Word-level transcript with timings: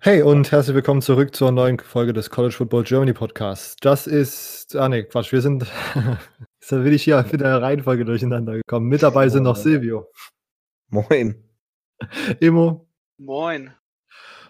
Hey 0.00 0.22
und 0.22 0.52
herzlich 0.52 0.76
willkommen 0.76 1.02
zurück 1.02 1.34
zur 1.34 1.50
neuen 1.50 1.76
Folge 1.80 2.12
des 2.12 2.30
College 2.30 2.54
Football 2.54 2.84
Germany 2.84 3.12
Podcasts. 3.12 3.74
Das 3.80 4.06
ist, 4.06 4.76
ah 4.76 4.88
ne, 4.88 5.02
Quatsch, 5.02 5.32
wir 5.32 5.40
sind, 5.42 5.66
jetzt 6.60 6.70
bin 6.70 6.92
ich 6.92 7.02
hier 7.02 7.26
mit 7.32 7.40
der 7.40 7.60
Reihenfolge 7.60 8.04
durcheinander 8.04 8.52
gekommen. 8.52 8.86
Mit 8.86 9.02
dabei 9.02 9.28
sind 9.28 9.42
noch 9.42 9.56
Silvio. 9.56 10.06
Moin. 10.88 11.42
Immo. 12.38 12.88
Moin. 13.18 13.72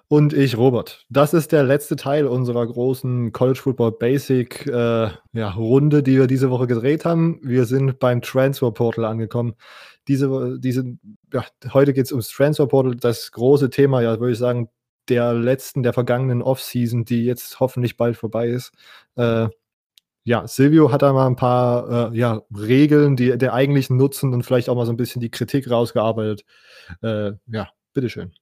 Und 0.09 0.35
ich, 0.35 0.59
Robert. 0.59 1.07
Das 1.09 1.33
ist 1.33 1.51
der 1.53 1.65
letzte 1.65 1.97
Teil 1.97 2.27
unserer 2.27 2.67
großen 2.67 3.33
College 3.33 3.59
Football 3.59 3.93
Basic 3.93 4.67
äh, 4.67 5.09
ja, 5.33 5.51
Runde, 5.51 6.03
die 6.03 6.19
wir 6.19 6.27
diese 6.27 6.51
Woche 6.51 6.67
gedreht 6.67 7.07
haben. 7.07 7.41
Wir 7.43 7.65
sind 7.65 7.99
beim 7.99 8.21
Transfer 8.21 8.71
Portal 8.71 9.07
angekommen. 9.07 9.55
Diese, 10.09 10.59
diese, 10.61 10.99
ja, 11.33 11.47
heute 11.73 11.95
geht 11.95 12.05
es 12.05 12.13
ums 12.13 12.29
Transfer 12.29 12.67
Portal, 12.67 12.97
das 12.97 13.33
große 13.33 13.71
Thema, 13.71 14.03
ja, 14.03 14.21
würde 14.21 14.33
ich 14.33 14.39
sagen, 14.39 14.69
der 15.09 15.35
letzten, 15.35 15.83
der 15.83 15.93
vergangenen 15.93 16.43
Offseason, 16.43 17.05
die 17.05 17.25
jetzt 17.25 17.61
hoffentlich 17.61 17.97
bald 17.97 18.17
vorbei 18.17 18.49
ist. 18.49 18.73
Äh, 19.17 19.49
ja, 20.25 20.47
Silvio 20.47 20.93
hat 20.93 21.03
da 21.03 21.13
mal 21.13 21.27
ein 21.27 21.37
paar 21.37 22.13
äh, 22.13 22.17
ja, 22.17 22.43
Regeln, 22.55 23.17
die 23.17 23.39
der 23.39 23.55
eigentlichen 23.55 23.97
Nutzen 23.97 24.35
und 24.35 24.43
vielleicht 24.43 24.69
auch 24.69 24.75
mal 24.75 24.85
so 24.85 24.93
ein 24.93 24.99
bisschen 24.99 25.21
die 25.21 25.31
Kritik 25.31 25.71
rausgearbeitet. 25.71 26.45
Äh, 27.03 27.33
ja, 27.47 27.71
bitteschön. 27.95 28.33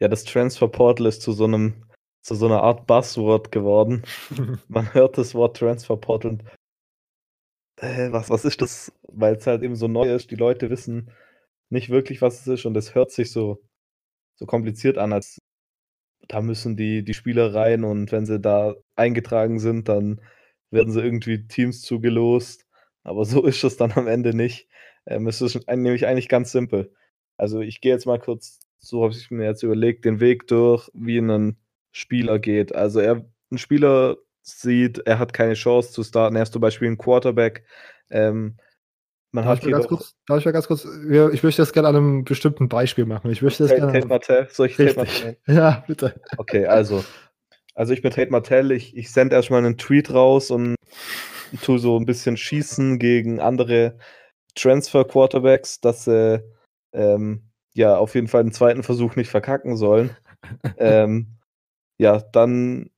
Ja, 0.00 0.08
das 0.08 0.24
Transfer 0.24 0.68
Portal 0.68 1.06
ist 1.06 1.22
zu 1.22 1.32
so 1.32 1.44
einem 1.44 1.84
zu 2.22 2.34
so 2.34 2.46
einer 2.46 2.62
Art 2.62 2.86
Buzzword 2.86 3.52
geworden. 3.52 4.02
Man 4.68 4.92
hört 4.94 5.18
das 5.18 5.34
Wort 5.34 5.56
Transfer 5.58 5.96
Portal 5.96 6.32
und 6.32 6.44
äh, 7.76 8.10
was, 8.12 8.30
was 8.30 8.44
ist 8.44 8.60
das? 8.62 8.92
Weil 9.02 9.36
es 9.36 9.46
halt 9.46 9.62
eben 9.62 9.76
so 9.76 9.88
neu 9.88 10.12
ist, 10.12 10.30
die 10.30 10.36
Leute 10.36 10.70
wissen 10.70 11.10
nicht 11.70 11.90
wirklich, 11.90 12.22
was 12.22 12.40
es 12.40 12.46
ist 12.46 12.66
und 12.66 12.76
es 12.76 12.94
hört 12.94 13.10
sich 13.10 13.30
so 13.30 13.62
so 14.36 14.46
kompliziert 14.46 14.98
an, 14.98 15.12
als 15.12 15.40
da 16.28 16.40
müssen 16.40 16.76
die, 16.76 17.04
die 17.04 17.14
Spieler 17.14 17.54
rein 17.54 17.84
und 17.84 18.12
wenn 18.12 18.26
sie 18.26 18.40
da 18.40 18.74
eingetragen 18.96 19.58
sind, 19.58 19.88
dann 19.88 20.20
werden 20.70 20.92
sie 20.92 21.02
irgendwie 21.02 21.46
Teams 21.46 21.82
zugelost. 21.82 22.66
Aber 23.02 23.24
so 23.24 23.44
ist 23.44 23.64
es 23.64 23.76
dann 23.76 23.92
am 23.92 24.06
Ende 24.08 24.34
nicht. 24.34 24.68
Ähm, 25.06 25.26
es 25.26 25.40
ist 25.40 25.68
nämlich 25.68 26.06
eigentlich 26.06 26.28
ganz 26.28 26.52
simpel. 26.52 26.92
Also 27.36 27.60
ich 27.60 27.80
gehe 27.80 27.92
jetzt 27.92 28.06
mal 28.06 28.18
kurz, 28.18 28.60
so 28.78 29.02
habe 29.02 29.12
ich 29.12 29.30
mir 29.30 29.44
jetzt 29.44 29.62
überlegt, 29.62 30.04
den 30.04 30.20
Weg 30.20 30.46
durch, 30.46 30.90
wie 30.94 31.18
ein 31.18 31.58
Spieler 31.92 32.38
geht. 32.38 32.74
Also 32.74 33.00
er, 33.00 33.24
ein 33.50 33.58
Spieler 33.58 34.16
sieht, 34.42 34.98
er 35.06 35.18
hat 35.18 35.32
keine 35.32 35.54
Chance 35.54 35.92
zu 35.92 36.02
starten. 36.02 36.36
Er 36.36 36.42
ist 36.42 36.52
zum 36.52 36.62
Beispiel 36.62 36.88
ein 36.88 36.98
Quarterback. 36.98 37.64
Ähm, 38.10 38.56
man 39.34 39.44
darf, 39.44 39.58
hat 39.58 39.66
ich 39.66 39.72
ganz 39.72 39.88
kurz, 39.88 40.14
darf 40.26 40.38
ich 40.38 40.44
mal 40.44 40.52
ganz 40.52 40.68
kurz, 40.68 40.84
ich 40.84 41.42
möchte 41.42 41.60
das 41.60 41.72
gerne 41.72 41.88
an 41.88 41.96
einem 41.96 42.24
bestimmten 42.24 42.68
Beispiel 42.68 43.04
machen. 43.04 43.30
Ich 43.32 43.42
möchte 43.42 43.64
das 43.64 43.70
Tate, 43.70 43.80
gerne. 43.80 43.92
Tate 43.92 44.06
Martell, 44.06 44.48
soll 44.50 44.68
ich 44.68 44.76
Tate 44.76 44.94
Martell? 44.94 45.36
Ja, 45.46 45.84
bitte. 45.88 46.14
Okay, 46.36 46.66
also, 46.66 47.04
also 47.74 47.92
ich 47.92 48.00
bin 48.00 48.12
Tate 48.12 48.30
Martell, 48.30 48.70
ich, 48.70 48.96
ich 48.96 49.10
sende 49.10 49.34
erstmal 49.34 49.58
einen 49.58 49.76
Tweet 49.76 50.14
raus 50.14 50.52
und 50.52 50.76
tue 51.62 51.80
so 51.80 51.98
ein 51.98 52.06
bisschen 52.06 52.36
schießen 52.36 53.00
gegen 53.00 53.40
andere 53.40 53.98
Transfer-Quarterbacks, 54.54 55.80
dass 55.80 56.04
sie 56.04 56.42
ähm, 56.92 57.50
ja 57.74 57.96
auf 57.96 58.14
jeden 58.14 58.28
Fall 58.28 58.44
den 58.44 58.52
zweiten 58.52 58.84
Versuch 58.84 59.16
nicht 59.16 59.30
verkacken 59.30 59.76
sollen. 59.76 60.16
ähm, 60.78 61.38
ja, 61.98 62.20
dann 62.20 62.90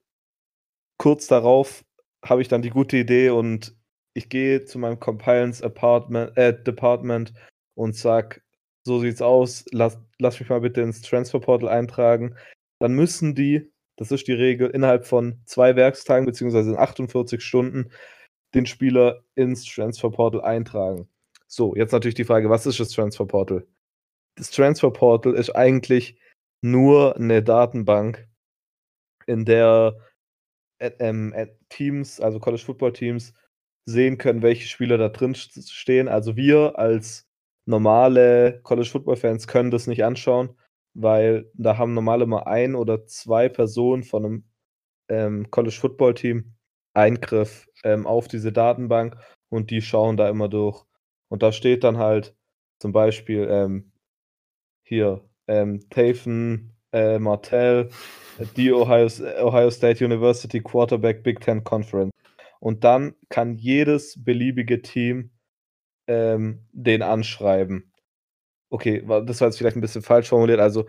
kurz 0.99 1.29
darauf 1.29 1.83
habe 2.23 2.43
ich 2.43 2.49
dann 2.49 2.63
die 2.63 2.71
gute 2.71 2.99
Idee 2.99 3.31
und 3.31 3.76
ich 4.17 4.29
gehe 4.29 4.65
zu 4.65 4.79
meinem 4.79 4.99
Compliance 4.99 5.63
Apartment, 5.63 6.37
äh, 6.37 6.63
Department 6.63 7.33
und 7.75 7.95
sag, 7.95 8.43
so 8.85 9.01
sieht's 9.01 9.21
aus, 9.21 9.65
lass, 9.73 9.99
lass 10.19 10.41
mich 10.41 10.49
mal 10.49 10.61
bitte 10.61 10.81
ins 10.81 11.03
Transfer 11.03 11.41
Portal 11.41 11.69
eintragen. 11.69 12.35
Dann 12.81 12.93
müssen 12.93 13.35
die, 13.35 13.71
das 13.97 14.11
ist 14.13 14.27
die 14.27 14.33
Regel, 14.33 14.71
innerhalb 14.71 15.07
von 15.07 15.41
zwei 15.45 15.77
Werkstagen 15.77 16.25
beziehungsweise 16.25 16.71
in 16.71 16.79
48 16.79 17.43
Stunden 17.43 17.91
den 18.55 18.67
Spieler 18.67 19.23
ins 19.35 19.65
Transfer 19.65 20.11
Portal 20.11 20.41
eintragen. 20.41 21.09
So, 21.47 21.75
jetzt 21.77 21.93
natürlich 21.93 22.15
die 22.15 22.25
Frage, 22.25 22.49
was 22.49 22.67
ist 22.67 22.81
das 22.81 22.91
Transfer 22.91 23.27
Portal? 23.27 23.67
Das 24.37 24.51
Transfer 24.51 24.91
Portal 24.91 25.35
ist 25.35 25.51
eigentlich 25.51 26.19
nur 26.63 27.17
eine 27.17 27.43
Datenbank, 27.43 28.27
in 29.27 29.45
der 29.45 29.97
äh, 30.79 30.89
äh, 30.89 31.47
Teams, 31.69 32.21
also 32.21 32.39
College 32.39 32.63
Football 32.65 32.93
Teams, 32.93 33.35
sehen 33.87 34.19
können, 34.19 34.43
welche 34.43 34.69
Spieler 34.69 34.99
da 34.99 35.09
drin 35.09 35.35
stehen. 35.35 36.09
Also 36.09 36.37
wir 36.37 36.79
als 36.79 37.27
normale 37.67 38.61
College 38.63 38.89
Football 38.89 39.17
Fans 39.17 39.47
können 39.47 39.71
das 39.71 39.87
nicht 39.87 40.05
anschauen, 40.05 40.51
weil 40.95 41.51
da 41.55 41.79
haben 41.79 41.95
normale 41.95 42.27
mal 42.27 42.45
ein 42.45 42.75
oder 42.75 43.07
zwei 43.07 43.49
Personen 43.49 44.03
von 44.03 44.25
einem 44.25 44.45
ähm, 45.09 45.51
College 45.51 45.77
Football 45.77 46.15
Team 46.15 46.55
Eingriff 46.95 47.69
ähm, 47.85 48.07
auf 48.07 48.27
diese 48.29 48.53
Datenbank 48.53 49.17
und 49.51 49.71
die 49.71 49.83
schauen 49.83 50.17
da 50.17 50.29
immer 50.29 50.49
durch. 50.49 50.85
Und 51.29 51.43
da 51.43 51.53
steht 51.53 51.85
dann 51.85 51.99
halt 51.99 52.35
zum 52.81 52.93
Beispiel 52.93 53.47
ähm, 53.51 53.93
hier 54.83 55.25
ähm, 55.47 55.89
Taven 55.91 56.73
äh, 56.93 57.19
Martell, 57.19 57.91
die 58.57 58.73
Ohio, 58.73 59.09
Ohio 59.41 59.71
State 59.71 60.05
University 60.05 60.61
Quarterback 60.61 61.23
Big 61.23 61.41
Ten 61.41 61.63
Conference 61.65 62.16
und 62.67 62.83
dann 62.83 63.15
kann 63.29 63.55
jedes 63.55 64.25
beliebige 64.25 64.83
Team 64.83 65.31
ähm, 66.09 66.67
den 66.73 67.01
anschreiben. 67.01 67.93
Okay, 68.71 69.05
das 69.25 69.41
war 69.41 69.47
jetzt 69.47 69.57
vielleicht 69.57 69.77
ein 69.77 69.81
bisschen 69.81 70.03
falsch 70.03 70.31
formuliert. 70.31 70.59
Also 70.59 70.89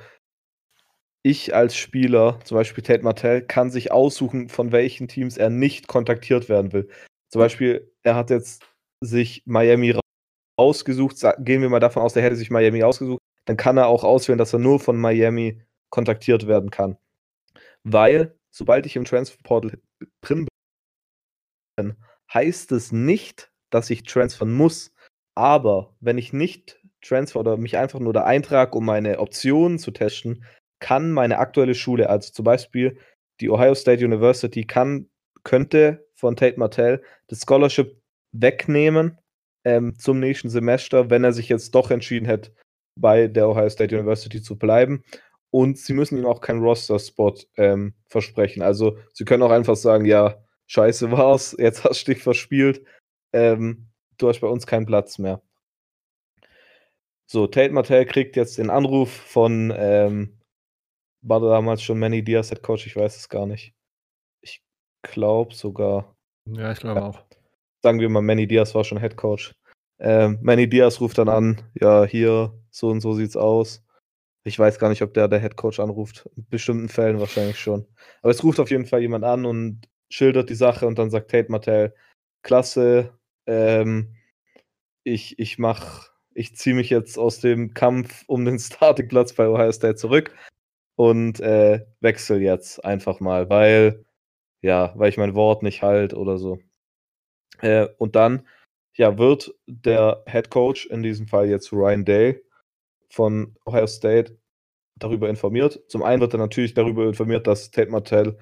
ich 1.21 1.53
als 1.53 1.77
Spieler, 1.77 2.39
zum 2.45 2.57
Beispiel 2.57 2.83
Tate 2.83 3.03
Martell, 3.03 3.43
kann 3.43 3.69
sich 3.69 3.91
aussuchen, 3.91 4.49
von 4.49 4.71
welchen 4.71 5.07
Teams 5.07 5.37
er 5.37 5.51
nicht 5.51 5.87
kontaktiert 5.87 6.49
werden 6.49 6.73
will. 6.73 6.89
Zum 7.29 7.41
Beispiel, 7.41 7.93
er 8.01 8.16
hat 8.16 8.31
jetzt 8.31 8.66
sich 9.01 9.43
Miami 9.45 9.99
ausgesucht. 10.57 11.17
Gehen 11.37 11.61
wir 11.61 11.69
mal 11.69 11.79
davon 11.79 12.01
aus, 12.01 12.16
er 12.16 12.23
hätte 12.23 12.37
sich 12.37 12.49
Miami 12.49 12.81
ausgesucht. 12.81 13.21
Dann 13.45 13.55
kann 13.55 13.77
er 13.77 13.85
auch 13.85 14.03
auswählen, 14.03 14.39
dass 14.39 14.51
er 14.51 14.57
nur 14.57 14.79
von 14.79 14.97
Miami 14.97 15.61
kontaktiert 15.91 16.47
werden 16.47 16.71
kann. 16.71 16.97
Weil, 17.83 18.35
sobald 18.49 18.87
ich 18.87 18.95
im 18.95 19.05
Transfer 19.05 19.37
Portal 19.43 19.79
drin 20.21 20.47
bin, 21.77 21.95
heißt 22.33 22.73
es 22.73 22.91
nicht, 22.91 23.51
dass 23.69 23.89
ich 23.89 24.03
transfern 24.03 24.51
muss. 24.51 24.93
Aber 25.35 25.95
wenn 26.01 26.17
ich 26.17 26.33
nicht 26.33 26.79
transfer 27.01 27.39
oder 27.39 27.57
mich 27.57 27.77
einfach 27.77 27.99
nur 27.99 28.11
da 28.11 28.23
eintrage, 28.23 28.77
um 28.77 28.85
meine 28.85 29.19
Optionen 29.19 29.79
zu 29.79 29.91
testen, 29.91 30.43
kann 30.79 31.11
meine 31.11 31.39
aktuelle 31.39 31.75
Schule, 31.75 32.09
also 32.09 32.31
zum 32.31 32.43
Beispiel 32.43 32.97
die 33.39 33.49
Ohio 33.49 33.75
State 33.75 34.03
University, 34.03 34.63
kann, 34.66 35.09
könnte 35.43 36.07
von 36.16 36.35
Tate 36.35 36.59
Martell 36.59 37.03
das 37.27 37.41
Scholarship 37.41 38.01
wegnehmen 38.31 39.17
ähm, 39.63 39.97
zum 39.97 40.19
nächsten 40.19 40.49
Semester, 40.49 41.09
wenn 41.09 41.23
er 41.23 41.33
sich 41.33 41.49
jetzt 41.49 41.73
doch 41.75 41.91
entschieden 41.91 42.25
hätte, 42.25 42.51
bei 42.99 43.27
der 43.27 43.47
Ohio 43.47 43.69
State 43.69 43.95
University 43.95 44.41
zu 44.41 44.57
bleiben. 44.57 45.03
Und 45.49 45.77
sie 45.77 45.93
müssen 45.93 46.17
ihm 46.17 46.25
auch 46.25 46.41
keinen 46.41 46.61
Roster-Spot 46.61 47.35
ähm, 47.55 47.93
versprechen. 48.07 48.61
Also 48.61 48.97
sie 49.13 49.23
können 49.23 49.43
auch 49.43 49.51
einfach 49.51 49.75
sagen, 49.75 50.05
ja, 50.05 50.43
scheiße 50.67 51.11
war's, 51.11 51.55
jetzt 51.57 51.83
hast 51.83 52.07
du 52.07 52.13
dich 52.13 52.23
verspielt, 52.23 52.85
ähm, 53.33 53.88
du 54.17 54.29
hast 54.29 54.39
bei 54.39 54.47
uns 54.47 54.67
keinen 54.67 54.85
Platz 54.85 55.17
mehr. 55.17 55.41
So, 57.29 57.45
Tate 57.47 57.73
Martell 57.73 58.05
kriegt 58.05 58.38
jetzt 58.38 58.57
den 58.57 58.69
Anruf 58.69 59.11
von, 59.11 59.73
ähm, 59.75 60.39
war 61.22 61.41
da 61.41 61.50
damals 61.50 61.81
schon 61.81 62.00
Manny 62.00 62.23
Diaz 62.23 62.50
Head 62.50 62.63
Coach, 62.63 62.88
ich 62.88 62.95
weiß 62.95 63.17
es 63.17 63.28
gar 63.28 63.45
nicht. 63.45 63.73
Ich 64.41 64.63
glaube 65.01 65.53
sogar. 65.53 66.16
Ja, 66.45 66.72
ich 66.72 66.79
glaube 66.79 67.03
auch. 67.03 67.19
Sagen 67.84 67.99
wir 67.99 68.09
mal, 68.09 68.22
Manny 68.22 68.47
Diaz 68.47 68.73
war 68.75 68.84
schon 68.84 68.99
Head 68.99 69.17
Coach. 69.17 69.53
Ähm, 69.99 70.39
Manny 70.41 70.69
Diaz 70.69 71.01
ruft 71.01 71.17
dann 71.17 71.28
an, 71.28 71.61
ja, 71.73 72.05
hier, 72.05 72.53
so 72.69 72.90
und 72.90 73.02
so 73.02 73.14
sieht's 73.14 73.35
aus. 73.35 73.84
Ich 74.43 74.58
weiß 74.58 74.79
gar 74.79 74.87
nicht, 74.87 75.02
ob 75.02 75.14
der 75.14 75.28
der 75.28 75.40
Head 75.40 75.58
Coach 75.58 75.79
anruft. 75.79 76.29
In 76.37 76.47
bestimmten 76.47 76.87
Fällen 76.87 77.19
wahrscheinlich 77.19 77.59
schon. 77.59 77.85
Aber 78.22 78.31
es 78.31 78.43
ruft 78.43 78.61
auf 78.61 78.72
jeden 78.72 78.85
Fall 78.85 79.02
jemand 79.02 79.25
an 79.25 79.46
und 79.46 79.81
schildert 80.09 80.49
die 80.49 80.55
Sache 80.55 80.87
und 80.87 80.97
dann 80.97 81.09
sagt 81.09 81.31
Tate 81.31 81.51
Martell, 81.51 81.93
klasse, 82.43 83.17
ähm, 83.45 84.15
ich, 85.03 85.39
ich 85.39 85.57
mach, 85.57 86.09
ich 86.33 86.55
ziehe 86.55 86.75
mich 86.75 86.89
jetzt 86.89 87.17
aus 87.17 87.39
dem 87.39 87.73
Kampf 87.73 88.23
um 88.27 88.45
den 88.45 88.59
Startingplatz 88.59 89.33
bei 89.33 89.47
Ohio 89.47 89.71
State 89.71 89.95
zurück 89.95 90.33
und 90.95 91.39
äh, 91.39 91.85
wechsel 92.01 92.41
jetzt 92.41 92.83
einfach 92.83 93.19
mal, 93.19 93.49
weil, 93.49 94.05
ja, 94.61 94.93
weil 94.95 95.09
ich 95.09 95.17
mein 95.17 95.35
Wort 95.35 95.63
nicht 95.63 95.81
halt 95.81 96.13
oder 96.13 96.37
so. 96.37 96.59
Äh, 97.59 97.87
und 97.97 98.15
dann, 98.15 98.47
ja, 98.93 99.17
wird 99.17 99.53
der 99.67 100.23
Head 100.27 100.49
Coach, 100.49 100.87
in 100.87 101.03
diesem 101.03 101.27
Fall 101.27 101.47
jetzt 101.47 101.71
Ryan 101.71 102.05
Day 102.05 102.43
von 103.09 103.55
Ohio 103.65 103.87
State, 103.87 104.37
darüber 104.95 105.29
informiert. 105.29 105.79
Zum 105.87 106.03
einen 106.03 106.21
wird 106.21 106.33
er 106.33 106.39
natürlich 106.39 106.73
darüber 106.73 107.05
informiert, 107.05 107.47
dass 107.47 107.71
Tate 107.71 107.91
Martell 107.91 108.37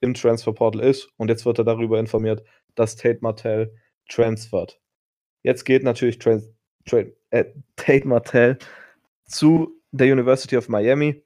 im 0.00 0.14
Transfer 0.14 0.52
Portal 0.52 0.82
ist 0.82 1.08
und 1.16 1.28
jetzt 1.28 1.44
wird 1.44 1.58
er 1.58 1.64
darüber 1.64 1.98
informiert, 1.98 2.42
dass 2.74 2.96
Tate 2.96 3.18
Martell 3.20 3.74
transfert. 4.08 4.80
Jetzt 5.42 5.64
geht 5.64 5.82
natürlich 5.82 6.18
Trans 6.18 6.50
Tra 6.86 7.04
äh, 7.30 7.44
Tate 7.76 8.08
Martell 8.08 8.58
zu 9.26 9.80
der 9.92 10.12
University 10.12 10.56
of 10.56 10.68
Miami 10.68 11.22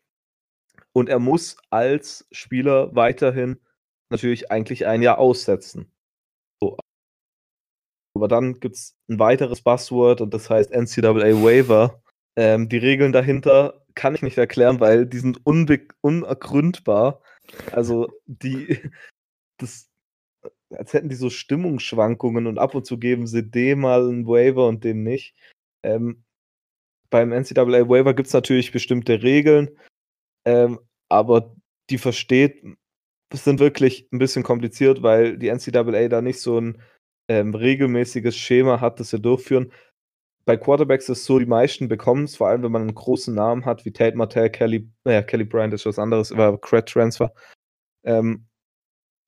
Und 0.93 1.09
er 1.09 1.19
muss 1.19 1.57
als 1.71 2.27
Spieler 2.33 2.95
weiterhin 2.95 3.59
natürlich 4.11 4.51
eigentlich 4.51 4.87
ein 4.87 5.03
Jahr 5.03 5.19
aussetzen. 5.19 5.91
So. 6.61 6.77
Aber 8.15 8.29
dann 8.29 8.61
gibt 8.61 8.77
es 8.77 8.97
ein 9.09 9.19
weiteres 9.19 9.63
Buzzword 9.63 10.21
und 10.21 10.33
das 10.35 10.51
heißt 10.51 10.71
NCAA 10.71 11.43
Waiver. 11.43 12.03
Ähm, 12.37 12.69
die 12.69 12.79
Regeln 12.79 13.13
dahinter 13.13 13.85
kann 13.95 14.15
ich 14.15 14.23
nicht 14.23 14.39
erklären, 14.39 14.81
weil 14.81 15.07
die 15.07 15.19
sind 15.19 15.41
unergründbar. 15.45 17.21
Also 17.73 18.13
die, 18.27 18.79
das, 19.59 19.91
als 20.71 20.93
hätten 20.93 21.09
die 21.09 21.15
so 21.15 21.31
Stimmungsschwankungen 21.31 22.47
und 22.47 22.59
ab 22.59 22.75
und 22.75 22.87
zu 22.87 22.99
geben 22.99 23.27
sie 23.27 23.49
dem 23.49 23.81
mal 23.81 24.09
einen 24.09 24.27
Waiver 24.27 24.67
und 24.69 24.85
dem 24.85 25.03
nicht. 25.03 25.35
Ähm, 25.83 26.25
beim 27.11 27.31
NCAA 27.31 27.89
Waiver 27.89 28.15
gibt 28.15 28.29
es 28.29 28.35
natürlich 28.35 28.73
bestimmte 28.73 29.23
Regeln, 29.23 29.71
ähm, 30.45 30.81
aber 31.09 31.55
die 31.91 31.99
versteht, 31.99 32.65
sind 33.33 33.61
wirklich 33.61 34.09
ein 34.13 34.19
bisschen 34.19 34.43
kompliziert, 34.43 35.03
weil 35.03 35.39
die 35.39 35.49
NCAA 35.49 36.09
da 36.09 36.23
nicht 36.23 36.41
so 36.41 36.61
ein 36.61 36.83
ähm, 37.29 37.55
regelmäßiges 37.55 38.37
Schema 38.37 38.81
hat, 38.81 39.01
das 39.01 39.11
sie 39.11 39.21
durchführen. 39.21 39.73
Bei 40.47 40.57
Quarterbacks 40.57 41.09
ist 41.09 41.19
es 41.19 41.25
so, 41.25 41.39
die 41.39 41.47
meisten 41.47 41.89
bekommen 41.89 42.25
es, 42.25 42.37
vor 42.37 42.49
allem 42.49 42.63
wenn 42.63 42.73
man 42.73 42.83
einen 42.83 42.95
großen 42.95 43.35
Namen 43.35 43.65
hat, 43.65 43.85
wie 43.85 43.93
Tate 43.93 44.17
Martell, 44.17 44.51
Kelly, 44.51 44.91
naja, 45.05 45.23
Kelly 45.23 45.45
Bryant 45.45 45.73
ist 45.73 45.87
was 45.87 45.99
anderes, 45.99 46.37
war 46.37 46.61
Cred 46.61 46.87
Transfer. 46.87 47.33
Ähm, 48.05 48.47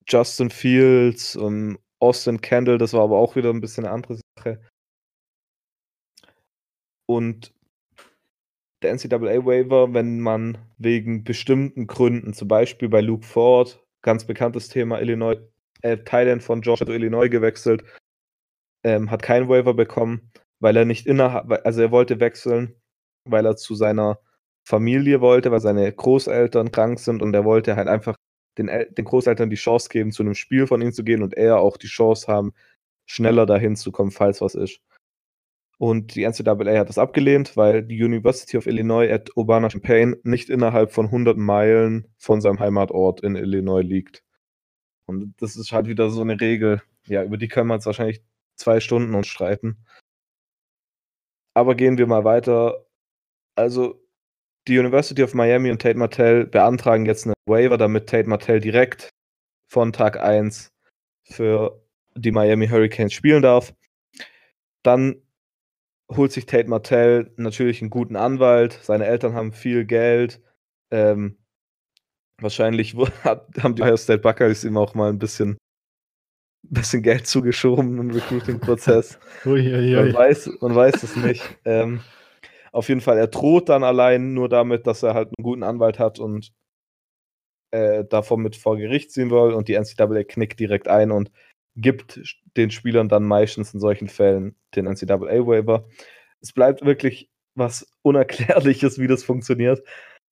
Justin 0.08 0.50
Fields, 0.50 1.36
und 1.36 1.78
Austin 2.00 2.40
Kendall, 2.40 2.78
das 2.78 2.92
war 2.92 3.02
aber 3.02 3.18
auch 3.18 3.36
wieder 3.36 3.50
ein 3.50 3.60
bisschen 3.60 3.84
eine 3.84 3.94
andere 3.94 4.20
Sache. 4.36 4.60
Und 7.06 7.54
der 8.82 8.94
NCAA-Waiver, 8.94 9.94
wenn 9.94 10.20
man 10.20 10.58
wegen 10.78 11.24
bestimmten 11.24 11.86
Gründen, 11.86 12.34
zum 12.34 12.48
Beispiel 12.48 12.88
bei 12.88 13.00
Luke 13.00 13.24
Ford, 13.24 13.82
ganz 14.02 14.26
bekanntes 14.26 14.68
Thema, 14.68 15.00
Illinois, 15.00 15.36
äh, 15.82 15.98
Thailand 15.98 16.42
von 16.42 16.60
Georgia 16.60 16.86
zu 16.86 16.92
Illinois 16.92 17.28
gewechselt, 17.28 17.84
ähm, 18.84 19.10
hat 19.10 19.22
keinen 19.22 19.48
Waiver 19.48 19.74
bekommen, 19.74 20.30
weil 20.60 20.76
er 20.76 20.84
nicht 20.84 21.06
innerhalb, 21.06 21.50
also 21.66 21.82
er 21.82 21.90
wollte 21.90 22.20
wechseln, 22.20 22.74
weil 23.24 23.46
er 23.46 23.56
zu 23.56 23.74
seiner 23.74 24.18
Familie 24.64 25.20
wollte, 25.20 25.50
weil 25.50 25.60
seine 25.60 25.92
Großeltern 25.92 26.72
krank 26.72 26.98
sind 26.98 27.22
und 27.22 27.34
er 27.34 27.44
wollte 27.44 27.76
halt 27.76 27.88
einfach 27.88 28.16
den, 28.58 28.66
den 28.66 29.04
Großeltern 29.04 29.50
die 29.50 29.56
Chance 29.56 29.88
geben, 29.88 30.12
zu 30.12 30.22
einem 30.22 30.34
Spiel 30.34 30.66
von 30.66 30.82
ihm 30.82 30.92
zu 30.92 31.04
gehen 31.04 31.22
und 31.22 31.34
er 31.34 31.60
auch 31.60 31.76
die 31.76 31.86
Chance 31.88 32.26
haben, 32.26 32.52
schneller 33.06 33.46
dahin 33.46 33.76
zu 33.76 33.92
kommen, 33.92 34.10
falls 34.10 34.40
was 34.40 34.54
ist. 34.54 34.80
Und 35.78 36.14
die 36.14 36.24
NCAA 36.24 36.78
hat 36.78 36.88
das 36.88 36.96
abgelehnt, 36.98 37.56
weil 37.56 37.82
die 37.82 38.02
University 38.02 38.56
of 38.56 38.66
Illinois 38.66 39.10
at 39.10 39.36
Urbana-Champaign 39.36 40.16
nicht 40.22 40.48
innerhalb 40.48 40.90
von 40.90 41.06
100 41.06 41.36
Meilen 41.36 42.08
von 42.16 42.40
seinem 42.40 42.60
Heimatort 42.60 43.20
in 43.20 43.36
Illinois 43.36 43.82
liegt. 43.82 44.24
Und 45.06 45.34
das 45.38 45.54
ist 45.56 45.72
halt 45.72 45.86
wieder 45.86 46.08
so 46.10 46.22
eine 46.22 46.40
Regel. 46.40 46.82
Ja, 47.06 47.22
über 47.22 47.36
die 47.36 47.48
können 47.48 47.68
wir 47.68 47.74
jetzt 47.74 47.86
wahrscheinlich 47.86 48.22
zwei 48.56 48.80
Stunden 48.80 49.14
uns 49.14 49.26
streiten. 49.26 49.85
Aber 51.56 51.74
gehen 51.74 51.96
wir 51.96 52.06
mal 52.06 52.24
weiter. 52.24 52.86
Also, 53.56 54.06
die 54.68 54.78
University 54.78 55.22
of 55.22 55.32
Miami 55.32 55.70
und 55.70 55.80
Tate 55.80 55.98
Martell 55.98 56.46
beantragen 56.46 57.06
jetzt 57.06 57.24
einen 57.24 57.34
Waiver, 57.46 57.78
damit 57.78 58.08
Tate 58.08 58.28
Martell 58.28 58.60
direkt 58.60 59.08
von 59.72 59.90
Tag 59.92 60.20
1 60.20 60.68
für 61.24 61.82
die 62.14 62.30
Miami 62.30 62.68
Hurricanes 62.68 63.14
spielen 63.14 63.40
darf. 63.40 63.74
Dann 64.82 65.22
holt 66.14 66.30
sich 66.30 66.44
Tate 66.44 66.68
Martell 66.68 67.32
natürlich 67.36 67.80
einen 67.80 67.90
guten 67.90 68.16
Anwalt. 68.16 68.78
Seine 68.82 69.06
Eltern 69.06 69.32
haben 69.32 69.52
viel 69.52 69.86
Geld. 69.86 70.42
Ähm, 70.90 71.38
wahrscheinlich 72.38 72.94
haben 73.24 73.74
die 73.74 73.82
Ohio 73.82 73.96
State 73.96 74.20
Buckeyes 74.20 74.62
ihm 74.62 74.76
auch 74.76 74.94
mal 74.94 75.08
ein 75.08 75.18
bisschen, 75.18 75.56
bisschen 76.70 77.02
Geld 77.02 77.26
zugeschoben 77.26 77.98
im 77.98 78.10
Recruiting-Prozess. 78.10 79.18
man, 80.02 80.14
weiß, 80.14 80.50
man 80.60 80.74
weiß 80.74 81.02
es 81.02 81.16
nicht. 81.16 81.42
Ähm, 81.64 82.00
auf 82.72 82.88
jeden 82.88 83.00
Fall, 83.00 83.18
er 83.18 83.28
droht 83.28 83.68
dann 83.68 83.84
allein 83.84 84.34
nur 84.34 84.48
damit, 84.48 84.86
dass 84.86 85.02
er 85.02 85.14
halt 85.14 85.28
einen 85.28 85.44
guten 85.44 85.62
Anwalt 85.62 85.98
hat 85.98 86.18
und 86.18 86.52
äh, 87.70 88.04
davon 88.04 88.42
mit 88.42 88.56
vor 88.56 88.76
Gericht 88.76 89.12
ziehen 89.12 89.30
will 89.30 89.54
und 89.54 89.68
die 89.68 89.74
NCAA 89.74 90.24
knickt 90.24 90.60
direkt 90.60 90.88
ein 90.88 91.10
und 91.10 91.30
gibt 91.76 92.20
den 92.56 92.70
Spielern 92.70 93.08
dann 93.08 93.24
meistens 93.24 93.74
in 93.74 93.80
solchen 93.80 94.08
Fällen 94.08 94.56
den 94.74 94.86
NCAA-Waiver. 94.86 95.88
Es 96.40 96.52
bleibt 96.52 96.84
wirklich 96.84 97.30
was 97.54 97.86
Unerklärliches, 98.02 98.98
wie 98.98 99.06
das 99.06 99.24
funktioniert. 99.24 99.82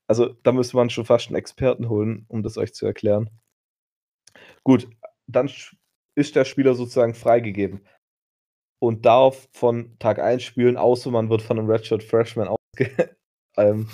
Also 0.06 0.34
da 0.42 0.52
müsste 0.52 0.76
man 0.76 0.90
schon 0.90 1.06
fast 1.06 1.28
einen 1.28 1.36
Experten 1.36 1.88
holen, 1.88 2.26
um 2.28 2.42
das 2.42 2.58
euch 2.58 2.74
zu 2.74 2.86
erklären. 2.86 3.30
Gut, 4.62 4.88
dann 5.26 5.50
ist 6.14 6.36
der 6.36 6.44
Spieler 6.44 6.74
sozusagen 6.74 7.14
freigegeben 7.14 7.86
und 8.80 9.06
darf 9.06 9.48
von 9.52 9.96
Tag 9.98 10.18
1 10.18 10.42
spielen, 10.42 10.76
außer 10.76 11.10
man 11.10 11.30
wird 11.30 11.42
von 11.42 11.58
einem 11.58 11.68
Redshirt 11.68 12.02
Freshman 12.02 12.54
ähm, 13.56 13.88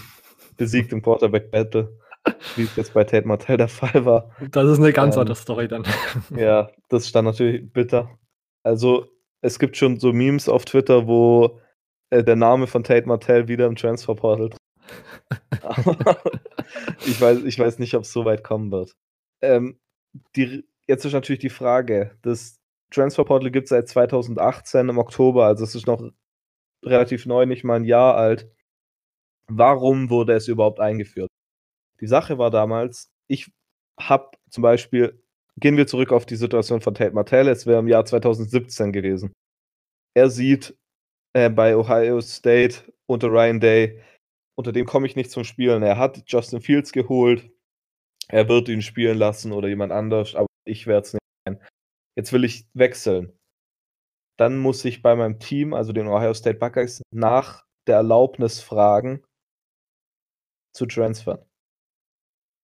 besiegt 0.56 0.92
im 0.92 1.02
Quarterback 1.02 1.50
Battle 1.50 2.00
wie 2.56 2.62
es 2.62 2.76
jetzt 2.76 2.94
bei 2.94 3.04
Tate 3.04 3.26
Martell 3.26 3.56
der 3.56 3.68
Fall 3.68 4.04
war. 4.04 4.30
Das 4.50 4.68
ist 4.68 4.78
eine 4.78 4.92
ganz 4.92 5.16
ähm, 5.16 5.22
andere 5.22 5.36
Story 5.36 5.68
dann. 5.68 5.84
Ja, 6.36 6.70
das 6.88 7.06
ist 7.06 7.14
dann 7.14 7.24
natürlich 7.24 7.72
bitter. 7.72 8.18
Also, 8.62 9.06
es 9.40 9.58
gibt 9.58 9.76
schon 9.76 9.98
so 9.98 10.12
Memes 10.12 10.48
auf 10.48 10.64
Twitter, 10.64 11.06
wo 11.06 11.60
äh, 12.10 12.22
der 12.22 12.36
Name 12.36 12.66
von 12.66 12.84
Tate 12.84 13.06
Martell 13.06 13.48
wieder 13.48 13.66
im 13.66 13.76
Transferportal 13.76 14.50
ich, 17.06 17.20
weiß, 17.20 17.44
ich 17.44 17.58
weiß 17.58 17.78
nicht, 17.78 17.94
ob 17.94 18.02
es 18.02 18.12
so 18.12 18.24
weit 18.24 18.42
kommen 18.42 18.72
wird. 18.72 18.96
Ähm, 19.40 19.78
die, 20.34 20.64
jetzt 20.90 21.04
ist 21.04 21.12
natürlich 21.12 21.40
die 21.40 21.50
Frage, 21.50 22.18
das 22.22 22.60
Transferportal 22.92 23.50
gibt 23.50 23.64
es 23.66 23.70
seit 23.70 23.88
2018 23.88 24.88
im 24.88 24.98
Oktober, 24.98 25.46
also 25.46 25.62
es 25.64 25.74
ist 25.76 25.86
noch 25.86 26.02
relativ 26.84 27.26
neu, 27.26 27.46
nicht 27.46 27.62
mal 27.64 27.76
ein 27.76 27.84
Jahr 27.84 28.16
alt. 28.16 28.50
Warum 29.46 30.10
wurde 30.10 30.34
es 30.34 30.48
überhaupt 30.48 30.80
eingeführt? 30.80 31.30
Die 32.00 32.08
Sache 32.08 32.38
war 32.38 32.50
damals, 32.50 33.10
ich 33.28 33.50
habe 33.98 34.30
zum 34.50 34.62
Beispiel, 34.62 35.22
gehen 35.56 35.76
wir 35.76 35.86
zurück 35.86 36.12
auf 36.12 36.26
die 36.26 36.36
Situation 36.36 36.80
von 36.80 36.94
Tate 36.94 37.14
Martell, 37.14 37.48
es 37.48 37.66
wäre 37.66 37.78
im 37.78 37.88
Jahr 37.88 38.04
2017 38.04 38.92
gewesen. 38.92 39.32
Er 40.14 40.28
sieht 40.28 40.76
äh, 41.34 41.50
bei 41.50 41.76
Ohio 41.76 42.20
State 42.20 42.92
unter 43.06 43.28
Ryan 43.28 43.60
Day, 43.60 44.02
unter 44.56 44.72
dem 44.72 44.86
komme 44.86 45.06
ich 45.06 45.14
nicht 45.14 45.30
zum 45.30 45.44
Spielen. 45.44 45.82
Er 45.82 45.98
hat 45.98 46.22
Justin 46.26 46.60
Fields 46.60 46.90
geholt, 46.90 47.48
er 48.28 48.48
wird 48.48 48.68
ihn 48.68 48.82
spielen 48.82 49.18
lassen 49.18 49.52
oder 49.52 49.68
jemand 49.68 49.92
anders, 49.92 50.34
aber 50.34 50.49
ich 50.66 50.86
werde 50.86 51.06
es 51.06 51.12
nicht 51.14 51.22
sein. 51.46 51.60
Jetzt 52.16 52.32
will 52.32 52.44
ich 52.44 52.66
wechseln. 52.74 53.32
Dann 54.38 54.58
muss 54.58 54.84
ich 54.84 55.02
bei 55.02 55.14
meinem 55.16 55.38
Team, 55.38 55.74
also 55.74 55.92
den 55.92 56.08
Ohio 56.08 56.34
State 56.34 56.58
Buckeyes, 56.58 57.02
nach 57.12 57.64
der 57.86 57.96
Erlaubnis 57.96 58.60
fragen, 58.60 59.22
zu 60.74 60.86
transfern. 60.86 61.44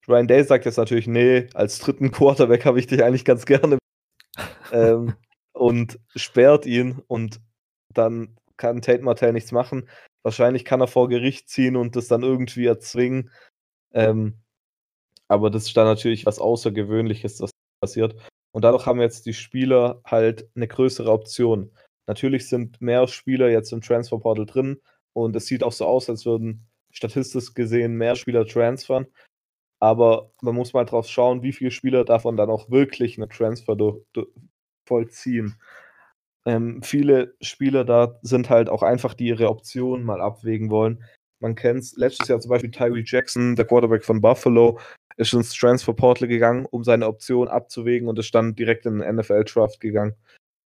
Ryan 0.08 0.28
Day 0.28 0.44
sagt 0.44 0.64
jetzt 0.64 0.76
natürlich, 0.76 1.06
nee, 1.06 1.48
als 1.54 1.78
dritten 1.78 2.12
Quarterback 2.12 2.64
habe 2.64 2.78
ich 2.78 2.86
dich 2.86 3.02
eigentlich 3.02 3.24
ganz 3.24 3.44
gerne. 3.44 3.78
ähm, 4.72 5.16
und 5.52 5.98
sperrt 6.14 6.66
ihn 6.66 7.02
und 7.08 7.40
dann 7.92 8.36
kann 8.56 8.82
Tate 8.82 9.02
Martell 9.02 9.32
nichts 9.32 9.52
machen. 9.52 9.88
Wahrscheinlich 10.22 10.64
kann 10.64 10.80
er 10.80 10.86
vor 10.86 11.08
Gericht 11.08 11.48
ziehen 11.48 11.76
und 11.76 11.96
das 11.96 12.08
dann 12.08 12.22
irgendwie 12.22 12.66
erzwingen. 12.66 13.30
Ähm, 13.92 14.40
aber 15.28 15.50
das 15.50 15.66
ist 15.66 15.76
dann 15.76 15.86
natürlich 15.86 16.26
was 16.26 16.38
Außergewöhnliches, 16.38 17.40
was 17.40 17.50
passiert. 17.80 18.14
Und 18.52 18.62
dadurch 18.62 18.86
haben 18.86 19.00
jetzt 19.00 19.26
die 19.26 19.34
Spieler 19.34 20.00
halt 20.04 20.48
eine 20.54 20.66
größere 20.68 21.10
Option. 21.10 21.70
Natürlich 22.06 22.48
sind 22.48 22.80
mehr 22.80 23.06
Spieler 23.08 23.50
jetzt 23.50 23.72
im 23.72 23.80
Transferportal 23.80 24.46
drin 24.46 24.80
und 25.12 25.34
es 25.36 25.46
sieht 25.46 25.62
auch 25.62 25.72
so 25.72 25.86
aus, 25.86 26.08
als 26.08 26.24
würden 26.24 26.66
statistisch 26.90 27.54
gesehen 27.54 27.96
mehr 27.96 28.16
Spieler 28.16 28.46
transfern. 28.46 29.06
Aber 29.80 30.30
man 30.40 30.54
muss 30.54 30.72
mal 30.72 30.84
drauf 30.84 31.06
schauen, 31.08 31.42
wie 31.42 31.52
viele 31.52 31.70
Spieler 31.70 32.04
davon 32.04 32.36
dann 32.36 32.48
auch 32.48 32.70
wirklich 32.70 33.18
einen 33.18 33.28
Transfer 33.28 33.76
vollziehen. 34.86 35.60
Ähm, 36.46 36.82
viele 36.82 37.34
Spieler 37.40 37.84
da 37.84 38.18
sind 38.22 38.48
halt 38.48 38.70
auch 38.70 38.82
einfach, 38.82 39.14
die 39.14 39.26
ihre 39.26 39.50
Optionen 39.50 40.04
mal 40.04 40.20
abwägen 40.20 40.70
wollen. 40.70 41.04
Man 41.40 41.54
kennt 41.56 41.80
es 41.80 41.96
letztes 41.96 42.28
Jahr 42.28 42.40
zum 42.40 42.50
Beispiel 42.50 42.70
Tyree 42.70 43.02
Jackson, 43.04 43.56
der 43.56 43.66
Quarterback 43.66 44.04
von 44.04 44.20
Buffalo, 44.20 44.78
ist 45.16 45.32
ins 45.32 45.52
Transfer 45.54 45.94
Portal 45.94 46.28
gegangen, 46.28 46.66
um 46.66 46.84
seine 46.84 47.06
Option 47.06 47.48
abzuwägen 47.48 48.08
und 48.08 48.18
ist 48.18 48.34
dann 48.34 48.54
direkt 48.54 48.86
in 48.86 48.98
den 48.98 49.16
NFL 49.16 49.44
Draft 49.44 49.80
gegangen, 49.80 50.14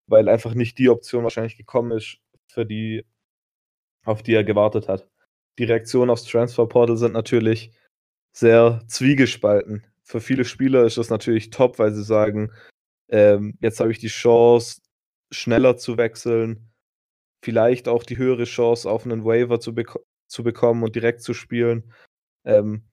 weil 0.07 0.27
einfach 0.29 0.53
nicht 0.53 0.77
die 0.77 0.89
Option 0.89 1.23
wahrscheinlich 1.23 1.57
gekommen 1.57 1.91
ist, 1.91 2.17
für 2.47 2.65
die, 2.65 3.05
auf 4.05 4.21
die 4.23 4.33
er 4.33 4.43
gewartet 4.43 4.87
hat. 4.87 5.07
Die 5.59 5.63
Reaktionen 5.63 6.09
aufs 6.09 6.25
Transfer 6.25 6.67
Portal 6.67 6.97
sind 6.97 7.13
natürlich, 7.13 7.71
sehr 8.35 8.81
zwiegespalten. 8.87 9.85
Für 10.01 10.19
viele 10.19 10.43
Spieler 10.43 10.85
ist 10.85 10.97
das 10.97 11.09
natürlich 11.09 11.51
top, 11.51 11.79
weil 11.79 11.93
sie 11.93 12.03
sagen, 12.03 12.51
ähm, 13.09 13.57
jetzt 13.61 13.79
habe 13.79 13.91
ich 13.91 13.99
die 13.99 14.07
Chance, 14.07 14.81
schneller 15.31 15.77
zu 15.77 15.97
wechseln, 15.97 16.71
vielleicht 17.43 17.87
auch 17.87 18.03
die 18.03 18.17
höhere 18.17 18.45
Chance 18.45 18.89
auf 18.89 19.05
einen 19.05 19.23
Waiver 19.23 19.59
zu, 19.59 19.75
bek 19.75 19.93
zu 20.27 20.43
bekommen 20.43 20.83
und 20.83 20.95
direkt 20.95 21.21
zu 21.21 21.33
spielen. 21.33 21.93
Ähm, 22.43 22.83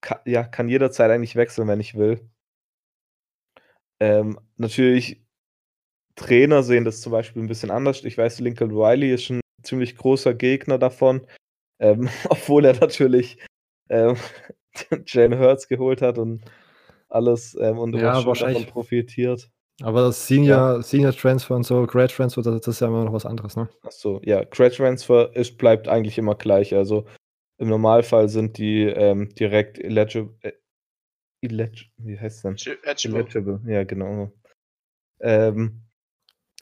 kann, 0.00 0.18
ja, 0.24 0.44
kann 0.44 0.68
jederzeit 0.68 1.10
eigentlich 1.10 1.36
wechseln, 1.36 1.68
wenn 1.68 1.80
ich 1.80 1.94
will. 1.94 2.20
Ähm, 4.00 4.38
natürlich, 4.56 5.22
Trainer 6.16 6.62
sehen 6.62 6.84
das 6.84 7.00
zum 7.00 7.12
Beispiel 7.12 7.42
ein 7.42 7.48
bisschen 7.48 7.70
anders. 7.70 8.04
Ich 8.04 8.16
weiß, 8.16 8.40
Lincoln 8.40 8.70
Riley 8.70 9.12
ist 9.12 9.30
ein 9.30 9.40
ziemlich 9.62 9.96
großer 9.96 10.34
Gegner 10.34 10.78
davon, 10.78 11.26
ähm, 11.78 12.08
obwohl 12.28 12.64
er 12.64 12.78
natürlich 12.78 13.38
ähm, 13.88 14.16
Jane 15.06 15.38
Hurts 15.38 15.68
geholt 15.68 16.02
hat 16.02 16.18
und 16.18 16.42
alles 17.08 17.56
ähm, 17.60 17.78
und 17.78 17.94
ja, 17.94 18.22
davon 18.22 18.66
profitiert. 18.66 19.50
Aber 19.82 20.02
das 20.02 20.26
Senior, 20.26 20.76
ja. 20.76 20.82
Senior 20.82 21.12
Transfer 21.12 21.56
und 21.56 21.64
so, 21.64 21.86
Grad 21.86 22.10
Transfer, 22.10 22.42
das, 22.42 22.60
das, 22.60 22.74
ist 22.76 22.80
ja 22.80 22.88
immer 22.88 23.04
noch 23.04 23.14
was 23.14 23.24
anderes, 23.24 23.56
ne? 23.56 23.68
Achso, 23.82 24.20
ja, 24.24 24.44
Grad 24.44 24.74
Transfer 24.74 25.34
ist, 25.34 25.56
bleibt 25.56 25.88
eigentlich 25.88 26.18
immer 26.18 26.34
gleich. 26.34 26.74
Also 26.74 27.06
im 27.60 27.68
Normalfall 27.68 28.28
sind 28.28 28.56
die 28.56 28.84
ähm, 28.84 29.28
direkt 29.34 29.78
eligible, 29.78 30.34
äh, 30.40 30.52
eligible, 31.42 31.92
wie 31.98 32.18
heißt 32.18 32.44
denn? 32.44 32.56
Eligible. 32.56 33.20
eligible. 33.20 33.60
Ja, 33.66 33.84
genau. 33.84 34.32
Ähm, 35.20 35.82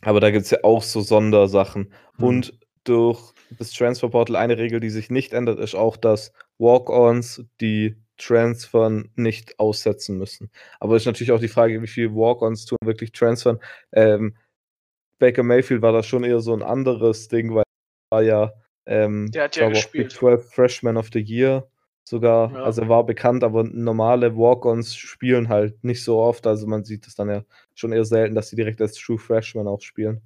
aber 0.03 0.19
da 0.21 0.31
gibt 0.31 0.45
es 0.45 0.51
ja 0.51 0.59
auch 0.65 0.83
so 0.83 1.01
Sondersachen. 1.01 1.93
Hm. 2.17 2.25
Und 2.25 2.59
durch 2.83 3.33
das 3.59 3.71
Transfer 3.71 4.09
Portal 4.09 4.35
eine 4.35 4.59
Regel, 4.59 4.81
die 4.81 4.91
sich 4.91 5.09
nicht 5.09 5.33
ändert, 5.33 5.61
ist 5.61 5.77
auch, 5.77 5.97
dass 5.97 6.33
Walk-Ons 6.59 7.45
die 7.61 7.97
Transfern 8.17 9.13
nicht 9.15 9.61
aussetzen 9.61 10.19
müssen. 10.19 10.51
Aber 10.81 10.97
es 10.97 11.03
ist 11.03 11.07
natürlich 11.07 11.31
auch 11.31 11.41
die 11.41 11.47
Frage, 11.47 11.81
wie 11.81 11.87
viele 11.87 12.13
Walk-Ons 12.15 12.67
tun 12.67 12.79
wirklich 12.83 13.13
transfern. 13.13 13.61
Ähm, 13.93 14.37
Baker 15.21 15.45
Mayfield 15.45 15.83
war 15.83 15.93
da 15.93 16.03
schon 16.03 16.25
eher 16.25 16.41
so 16.41 16.53
ein 16.55 16.63
anderes 16.63 17.29
Ding, 17.29 17.55
weil 17.55 17.63
er 18.11 18.17
war 18.17 18.23
ja, 18.23 18.53
ähm, 18.89 19.31
Der 19.31 19.45
hat 19.45 19.57
ja 19.57 19.69
gespielt. 19.69 20.09
Big 20.09 20.17
12 20.17 20.53
Freshman 20.53 20.97
of 20.97 21.11
the 21.13 21.21
Year 21.21 21.69
sogar. 22.05 22.53
Ja. 22.53 22.65
Also 22.65 22.89
war 22.89 23.05
bekannt, 23.05 23.45
aber 23.45 23.65
normale 23.65 24.37
Walk-Ons 24.37 24.97
spielen 24.97 25.49
halt 25.49 25.85
nicht 25.85 26.03
so 26.03 26.19
oft. 26.19 26.47
Also 26.47 26.67
man 26.67 26.85
sieht 26.85 27.07
es 27.07 27.15
dann 27.15 27.29
ja 27.29 27.45
schon 27.75 27.93
eher 27.93 28.05
selten, 28.05 28.35
dass 28.35 28.49
sie 28.49 28.57
direkt 28.57 28.81
als 28.81 28.95
True 28.95 29.19
Freshman 29.19 29.69
auch 29.69 29.81
spielen. 29.81 30.23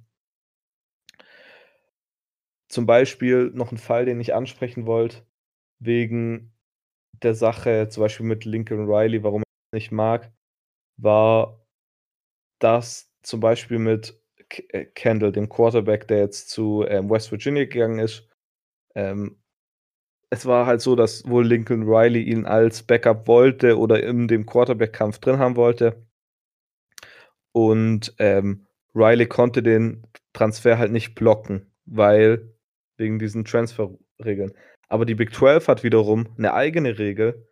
Zum 2.69 2.85
Beispiel 2.85 3.51
noch 3.53 3.71
ein 3.71 3.77
Fall, 3.77 4.05
den 4.05 4.19
ich 4.19 4.33
ansprechen 4.33 4.87
wollte, 4.87 5.17
wegen 5.79 6.53
der 7.21 7.35
Sache, 7.35 7.87
zum 7.89 8.01
Beispiel 8.01 8.25
mit 8.25 8.45
Lincoln 8.45 8.89
Riley, 8.89 9.23
warum 9.23 9.43
ich 9.43 9.73
nicht 9.75 9.91
mag, 9.91 10.31
war 10.97 11.63
das 12.59 13.11
zum 13.21 13.39
Beispiel 13.39 13.77
mit 13.77 14.19
äh, 14.69 14.85
Kendall, 14.85 15.31
dem 15.31 15.49
Quarterback, 15.49 16.07
der 16.07 16.19
jetzt 16.19 16.49
zu 16.49 16.85
ähm, 16.87 17.09
West 17.09 17.31
Virginia 17.31 17.65
gegangen 17.65 17.99
ist. 17.99 18.27
Ähm, 18.95 19.37
es 20.29 20.45
war 20.45 20.65
halt 20.65 20.81
so, 20.81 20.95
dass 20.95 21.27
wohl 21.27 21.45
Lincoln 21.45 21.83
Riley 21.83 22.23
ihn 22.23 22.45
als 22.45 22.83
Backup 22.83 23.27
wollte 23.27 23.77
oder 23.77 24.01
in 24.01 24.27
dem 24.27 24.45
Quarterback-Kampf 24.45 25.19
drin 25.19 25.37
haben 25.37 25.55
wollte. 25.55 26.07
Und 27.51 28.15
ähm, 28.17 28.65
Riley 28.95 29.27
konnte 29.27 29.61
den 29.61 30.07
Transfer 30.33 30.77
halt 30.79 30.91
nicht 30.91 31.13
blocken, 31.13 31.71
weil 31.85 32.53
wegen 32.97 33.19
diesen 33.19 33.45
Transferregeln. 33.45 34.53
Aber 34.87 35.05
die 35.05 35.15
Big 35.15 35.33
12 35.33 35.67
hat 35.67 35.83
wiederum 35.83 36.27
eine 36.37 36.53
eigene 36.53 36.97
Regel, 36.97 37.47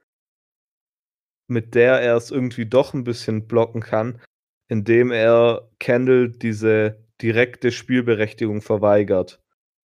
mit 1.48 1.76
der 1.76 2.00
er 2.02 2.16
es 2.16 2.32
irgendwie 2.32 2.66
doch 2.66 2.94
ein 2.94 3.04
bisschen 3.04 3.48
blocken 3.48 3.82
kann, 3.82 4.20
indem 4.68 5.12
er 5.12 5.70
Kendall 5.80 6.30
diese 6.30 7.04
direkte 7.22 7.72
Spielberechtigung 7.72 8.62
verweigert. 8.62 9.40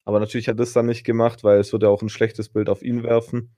Aber 0.07 0.21
natürlich 0.21 0.49
hat 0.49 0.61
das 0.61 0.73
dann 0.73 0.87
nicht 0.87 1.05
gemacht, 1.05 1.45
weil 1.45 1.59
es 1.59 1.73
würde 1.73 1.89
auch 1.89 2.01
ein 2.01 2.09
schlechtes 2.09 2.49
Bild 2.49 2.69
auf 2.69 2.83
ihn 2.83 3.03
werfen. 3.03 3.57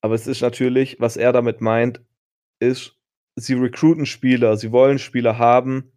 Aber 0.00 0.14
es 0.14 0.26
ist 0.26 0.42
natürlich, 0.42 1.00
was 1.00 1.16
er 1.16 1.32
damit 1.32 1.60
meint, 1.60 2.02
ist, 2.60 2.96
sie 3.36 3.54
recruiten 3.54 4.06
Spieler, 4.06 4.56
sie 4.56 4.70
wollen 4.70 4.98
Spieler 4.98 5.38
haben 5.38 5.92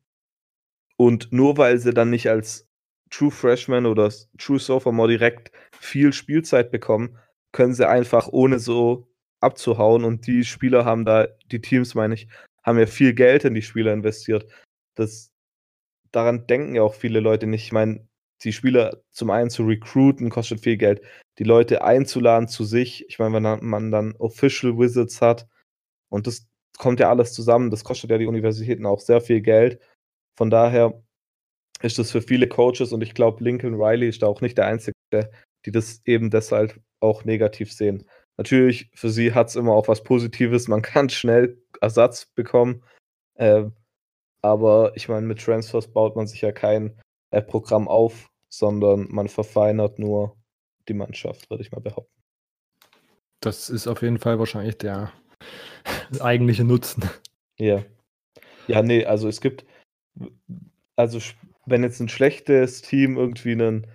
und 0.97 1.31
nur 1.31 1.57
weil 1.57 1.77
sie 1.77 1.93
dann 1.93 2.09
nicht 2.09 2.29
als 2.29 2.67
True 3.09 3.31
Freshman 3.31 3.85
oder 3.85 4.11
True 4.37 4.59
Sophomore 4.59 5.09
direkt 5.09 5.51
viel 5.77 6.13
Spielzeit 6.13 6.71
bekommen, 6.71 7.17
können 7.51 7.73
sie 7.73 7.87
einfach 7.87 8.27
ohne 8.29 8.59
so 8.59 9.07
abzuhauen. 9.41 10.05
Und 10.05 10.27
die 10.27 10.45
Spieler 10.45 10.85
haben 10.85 11.03
da, 11.03 11.27
die 11.51 11.61
Teams 11.61 11.95
meine 11.95 12.13
ich, 12.13 12.27
haben 12.63 12.79
ja 12.79 12.85
viel 12.85 13.13
Geld 13.13 13.43
in 13.43 13.53
die 13.53 13.61
Spieler 13.61 13.91
investiert. 13.93 14.49
Das, 14.95 15.33
daran 16.11 16.47
denken 16.47 16.75
ja 16.75 16.83
auch 16.83 16.93
viele 16.93 17.19
Leute 17.19 17.47
nicht. 17.47 17.63
Ich 17.65 17.71
meine, 17.71 18.07
die 18.43 18.53
Spieler 18.53 19.01
zum 19.11 19.29
einen 19.29 19.49
zu 19.49 19.63
recruiten 19.63 20.29
kostet 20.29 20.61
viel 20.61 20.77
Geld. 20.77 21.01
Die 21.37 21.43
Leute 21.43 21.83
einzuladen 21.83 22.47
zu 22.47 22.63
sich. 22.63 23.05
Ich 23.07 23.19
meine, 23.19 23.33
wenn 23.61 23.67
man 23.67 23.91
dann 23.91 24.15
Official 24.17 24.77
Wizards 24.77 25.21
hat 25.21 25.47
und 26.09 26.27
das 26.27 26.47
kommt 26.77 26.99
ja 26.99 27.09
alles 27.09 27.33
zusammen, 27.33 27.69
das 27.69 27.83
kostet 27.83 28.09
ja 28.09 28.17
die 28.17 28.25
Universitäten 28.25 28.85
auch 28.85 28.99
sehr 28.99 29.21
viel 29.21 29.41
Geld. 29.41 29.79
Von 30.37 30.49
daher 30.49 31.01
ist 31.81 31.99
das 31.99 32.11
für 32.11 32.21
viele 32.21 32.47
Coaches 32.47 32.91
und 32.93 33.01
ich 33.01 33.13
glaube, 33.13 33.43
Lincoln 33.43 33.75
Riley 33.75 34.09
ist 34.09 34.21
da 34.21 34.27
auch 34.27 34.41
nicht 34.41 34.57
der 34.57 34.67
Einzige, 34.67 34.95
die 35.65 35.71
das 35.71 36.01
eben 36.05 36.29
deshalb 36.29 36.79
auch 36.99 37.25
negativ 37.25 37.71
sehen. 37.71 38.07
Natürlich, 38.37 38.89
für 38.95 39.09
sie 39.09 39.33
hat 39.33 39.49
es 39.49 39.55
immer 39.55 39.73
auch 39.73 39.87
was 39.87 40.03
Positives, 40.03 40.67
man 40.67 40.81
kann 40.81 41.09
schnell 41.09 41.61
Ersatz 41.79 42.25
bekommen. 42.25 42.83
Äh, 43.35 43.65
aber 44.41 44.93
ich 44.95 45.07
meine, 45.07 45.27
mit 45.27 45.43
Transfers 45.43 45.87
baut 45.87 46.15
man 46.15 46.25
sich 46.25 46.41
ja 46.41 46.51
kein 46.51 46.99
äh, 47.31 47.41
Programm 47.41 47.87
auf, 47.87 48.30
sondern 48.51 49.07
man 49.09 49.27
verfeinert 49.27 49.97
nur 49.97 50.37
die 50.87 50.93
Mannschaft, 50.93 51.49
würde 51.49 51.63
ich 51.63 51.71
mal 51.71 51.81
behaupten. 51.81 52.21
Das 53.39 53.69
ist 53.69 53.87
auf 53.87 54.01
jeden 54.01 54.19
Fall 54.19 54.37
wahrscheinlich 54.39 54.77
der 54.77 55.11
eigentliche 56.19 56.63
Nutzen. 56.63 57.09
Ja. 57.57 57.83
Ja, 58.67 58.83
nee, 58.83 59.05
also 59.05 59.27
es 59.27 59.41
gibt, 59.41 59.65
also 60.95 61.19
wenn 61.65 61.83
jetzt 61.83 61.99
ein 61.99 62.09
schlechtes 62.09 62.81
Team 62.81 63.17
irgendwie 63.17 63.53
einen 63.53 63.87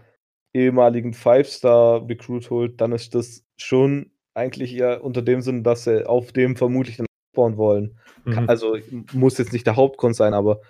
ehemaligen 0.52 1.14
Five-Star-Recruit 1.14 2.50
holt, 2.50 2.80
dann 2.80 2.92
ist 2.92 3.14
das 3.14 3.44
schon 3.56 4.10
eigentlich 4.34 4.74
eher 4.74 5.04
unter 5.04 5.22
dem 5.22 5.40
Sinn, 5.40 5.62
dass 5.62 5.84
sie 5.84 6.06
auf 6.06 6.32
dem 6.32 6.56
vermutlich 6.56 6.96
dann 6.96 7.06
aufbauen 7.32 7.56
wollen. 7.56 7.98
Mhm. 8.24 8.48
Also 8.48 8.76
muss 9.12 9.38
jetzt 9.38 9.52
nicht 9.52 9.66
der 9.66 9.76
Hauptgrund 9.76 10.16
sein, 10.16 10.34
aber 10.34 10.60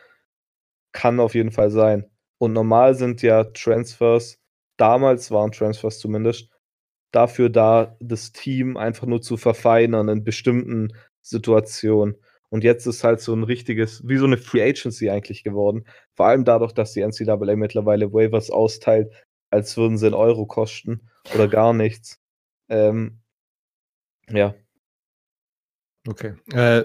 kann 0.92 1.20
auf 1.20 1.34
jeden 1.34 1.52
Fall 1.52 1.70
sein. 1.70 2.10
Und 2.38 2.52
normal 2.52 2.94
sind 2.94 3.22
ja 3.22 3.44
Transfers, 3.44 4.38
damals 4.76 5.30
waren 5.30 5.52
Transfers 5.52 5.98
zumindest, 5.98 6.50
dafür 7.12 7.48
da, 7.48 7.96
das 8.00 8.32
Team 8.32 8.76
einfach 8.76 9.06
nur 9.06 9.22
zu 9.22 9.36
verfeinern 9.36 10.08
in 10.08 10.24
bestimmten 10.24 10.92
Situationen. 11.22 12.16
Und 12.48 12.62
jetzt 12.62 12.86
ist 12.86 13.04
halt 13.04 13.20
so 13.20 13.34
ein 13.34 13.42
richtiges, 13.42 14.06
wie 14.06 14.18
so 14.18 14.26
eine 14.26 14.36
Free 14.38 14.62
Agency 14.62 15.10
eigentlich 15.10 15.42
geworden. 15.42 15.86
Vor 16.14 16.26
allem 16.26 16.44
dadurch, 16.44 16.72
dass 16.72 16.92
die 16.92 17.02
NCAA 17.02 17.56
mittlerweile 17.56 18.12
Waivers 18.12 18.50
austeilt, 18.50 19.12
als 19.50 19.76
würden 19.76 19.98
sie 19.98 20.06
einen 20.06 20.14
Euro 20.14 20.46
kosten 20.46 21.08
oder 21.34 21.48
gar 21.48 21.72
nichts. 21.72 22.20
Ähm, 22.68 23.20
ja. 24.28 24.54
Okay. 26.06 26.34
Äh, 26.52 26.84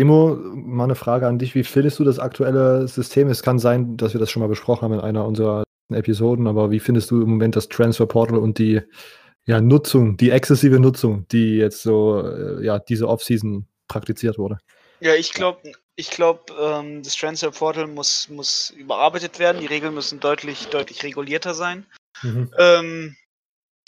Immo, 0.00 0.36
mal 0.54 0.84
eine 0.84 0.94
Frage 0.94 1.26
an 1.26 1.38
dich. 1.38 1.54
Wie 1.54 1.64
findest 1.64 1.98
du 1.98 2.04
das 2.04 2.18
aktuelle 2.18 2.88
System? 2.88 3.28
Es 3.28 3.42
kann 3.42 3.58
sein, 3.58 3.96
dass 3.96 4.14
wir 4.14 4.20
das 4.20 4.30
schon 4.30 4.40
mal 4.40 4.48
besprochen 4.48 4.82
haben 4.82 4.94
in 4.94 5.00
einer 5.00 5.26
unserer 5.26 5.64
Episoden, 5.90 6.46
aber 6.46 6.70
wie 6.70 6.80
findest 6.80 7.10
du 7.10 7.22
im 7.22 7.30
Moment 7.30 7.56
das 7.56 7.68
Transfer 7.68 8.06
Portal 8.06 8.38
und 8.38 8.58
die 8.58 8.80
ja, 9.46 9.60
Nutzung, 9.60 10.16
die 10.16 10.30
exzessive 10.30 10.78
Nutzung, 10.78 11.26
die 11.28 11.56
jetzt 11.56 11.82
so 11.82 12.22
äh, 12.22 12.64
ja, 12.64 12.78
diese 12.78 13.08
Offseason 13.08 13.66
praktiziert 13.88 14.38
wurde? 14.38 14.58
Ja, 15.00 15.14
ich 15.14 15.32
glaube, 15.32 15.72
ich 15.96 16.10
glaube, 16.10 16.52
ähm, 16.58 17.02
das 17.02 17.16
Transfer 17.16 17.50
Portal 17.50 17.86
muss, 17.86 18.28
muss 18.28 18.70
überarbeitet 18.70 19.38
werden. 19.38 19.60
Die 19.60 19.66
Regeln 19.66 19.94
müssen 19.94 20.20
deutlich, 20.20 20.68
deutlich 20.68 21.02
regulierter 21.02 21.54
sein. 21.54 21.86
Mhm. 22.22 22.50
Ähm, 22.58 23.16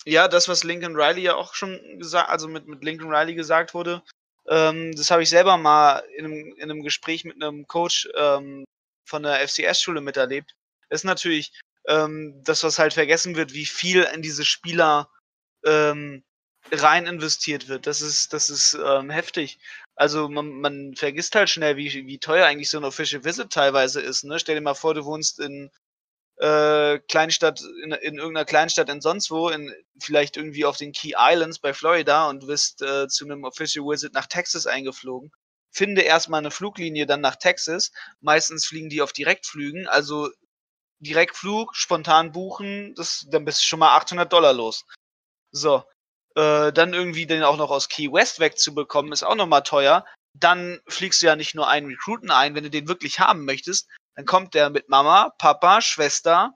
ja, 0.04 0.28
das, 0.28 0.48
was 0.48 0.64
Lincoln 0.64 0.96
Riley 0.96 1.22
ja 1.22 1.36
auch 1.36 1.54
schon 1.54 1.78
gesagt, 1.98 2.28
also 2.28 2.48
mit, 2.48 2.66
mit 2.66 2.82
Lincoln 2.82 3.14
Riley 3.14 3.34
gesagt 3.34 3.74
wurde, 3.74 4.02
ähm, 4.48 4.92
das 4.94 5.10
habe 5.10 5.22
ich 5.22 5.30
selber 5.30 5.56
mal 5.56 6.02
in 6.16 6.24
einem, 6.24 6.54
in 6.56 6.70
einem 6.70 6.82
Gespräch 6.82 7.24
mit 7.24 7.42
einem 7.42 7.66
Coach 7.66 8.08
ähm, 8.16 8.64
von 9.04 9.22
der 9.22 9.46
FCS-Schule 9.46 10.00
miterlebt. 10.00 10.54
Ist 10.90 11.04
natürlich 11.04 11.52
ähm, 11.88 12.40
das, 12.44 12.62
was 12.64 12.78
halt 12.78 12.92
vergessen 12.94 13.36
wird, 13.36 13.52
wie 13.52 13.66
viel 13.66 14.02
in 14.14 14.22
diese 14.22 14.44
Spieler 14.44 15.08
ähm, 15.64 16.24
rein 16.70 17.06
investiert 17.06 17.68
wird. 17.68 17.86
Das 17.86 18.00
ist, 18.00 18.32
das 18.32 18.50
ist 18.50 18.74
ähm, 18.74 19.10
heftig. 19.10 19.58
Also 19.96 20.28
man, 20.28 20.60
man 20.60 20.94
vergisst 20.96 21.34
halt 21.34 21.50
schnell, 21.50 21.76
wie, 21.76 22.06
wie 22.06 22.18
teuer 22.18 22.46
eigentlich 22.46 22.70
so 22.70 22.78
ein 22.78 22.84
Official 22.84 23.24
Visit 23.24 23.50
teilweise 23.50 24.00
ist. 24.00 24.24
Ne? 24.24 24.38
Stell 24.38 24.54
dir 24.54 24.60
mal 24.60 24.74
vor, 24.74 24.94
du 24.94 25.04
wohnst 25.04 25.40
in 25.40 25.70
äh, 26.42 26.98
Kleinstadt, 27.08 27.60
in, 27.84 27.92
in 27.92 28.18
irgendeiner 28.18 28.44
Kleinstadt 28.44 28.88
in 28.88 29.00
sonst 29.00 29.30
wo, 29.30 29.48
in, 29.48 29.72
vielleicht 30.00 30.36
irgendwie 30.36 30.64
auf 30.64 30.76
den 30.76 30.90
Key 30.92 31.14
Islands 31.16 31.60
bei 31.60 31.72
Florida 31.72 32.28
und 32.28 32.48
wirst 32.48 32.82
äh, 32.82 33.06
zu 33.06 33.24
einem 33.24 33.44
Official 33.44 33.86
Visit 33.86 34.12
nach 34.12 34.26
Texas 34.26 34.66
eingeflogen. 34.66 35.30
Finde 35.70 36.02
erstmal 36.02 36.38
eine 36.40 36.50
Fluglinie 36.50 37.06
dann 37.06 37.20
nach 37.20 37.36
Texas. 37.36 37.92
Meistens 38.20 38.66
fliegen 38.66 38.88
die 38.88 39.02
auf 39.02 39.12
Direktflügen, 39.12 39.86
also 39.86 40.30
Direktflug, 40.98 41.76
spontan 41.76 42.32
buchen, 42.32 42.94
das, 42.96 43.24
dann 43.30 43.44
bist 43.44 43.60
du 43.62 43.66
schon 43.66 43.78
mal 43.78 43.96
800 43.96 44.32
Dollar 44.32 44.52
los. 44.52 44.84
So, 45.52 45.84
Äh, 46.36 46.72
dann 46.72 46.94
irgendwie 46.94 47.26
den 47.26 47.42
auch 47.44 47.58
noch 47.58 47.70
aus 47.70 47.88
Key 47.88 48.10
West 48.12 48.40
wegzubekommen, 48.40 49.12
ist 49.12 49.22
auch 49.24 49.36
nochmal 49.36 49.62
teuer. 49.64 50.04
Dann 50.34 50.80
fliegst 50.88 51.22
du 51.22 51.26
ja 51.26 51.36
nicht 51.36 51.54
nur 51.54 51.68
einen 51.68 51.88
Recruiten 51.88 52.30
ein, 52.30 52.54
wenn 52.54 52.64
du 52.64 52.70
den 52.70 52.88
wirklich 52.88 53.20
haben 53.20 53.44
möchtest, 53.44 53.88
dann 54.14 54.26
kommt 54.26 54.54
der 54.54 54.70
mit 54.70 54.88
Mama, 54.88 55.30
Papa, 55.38 55.80
Schwester, 55.80 56.54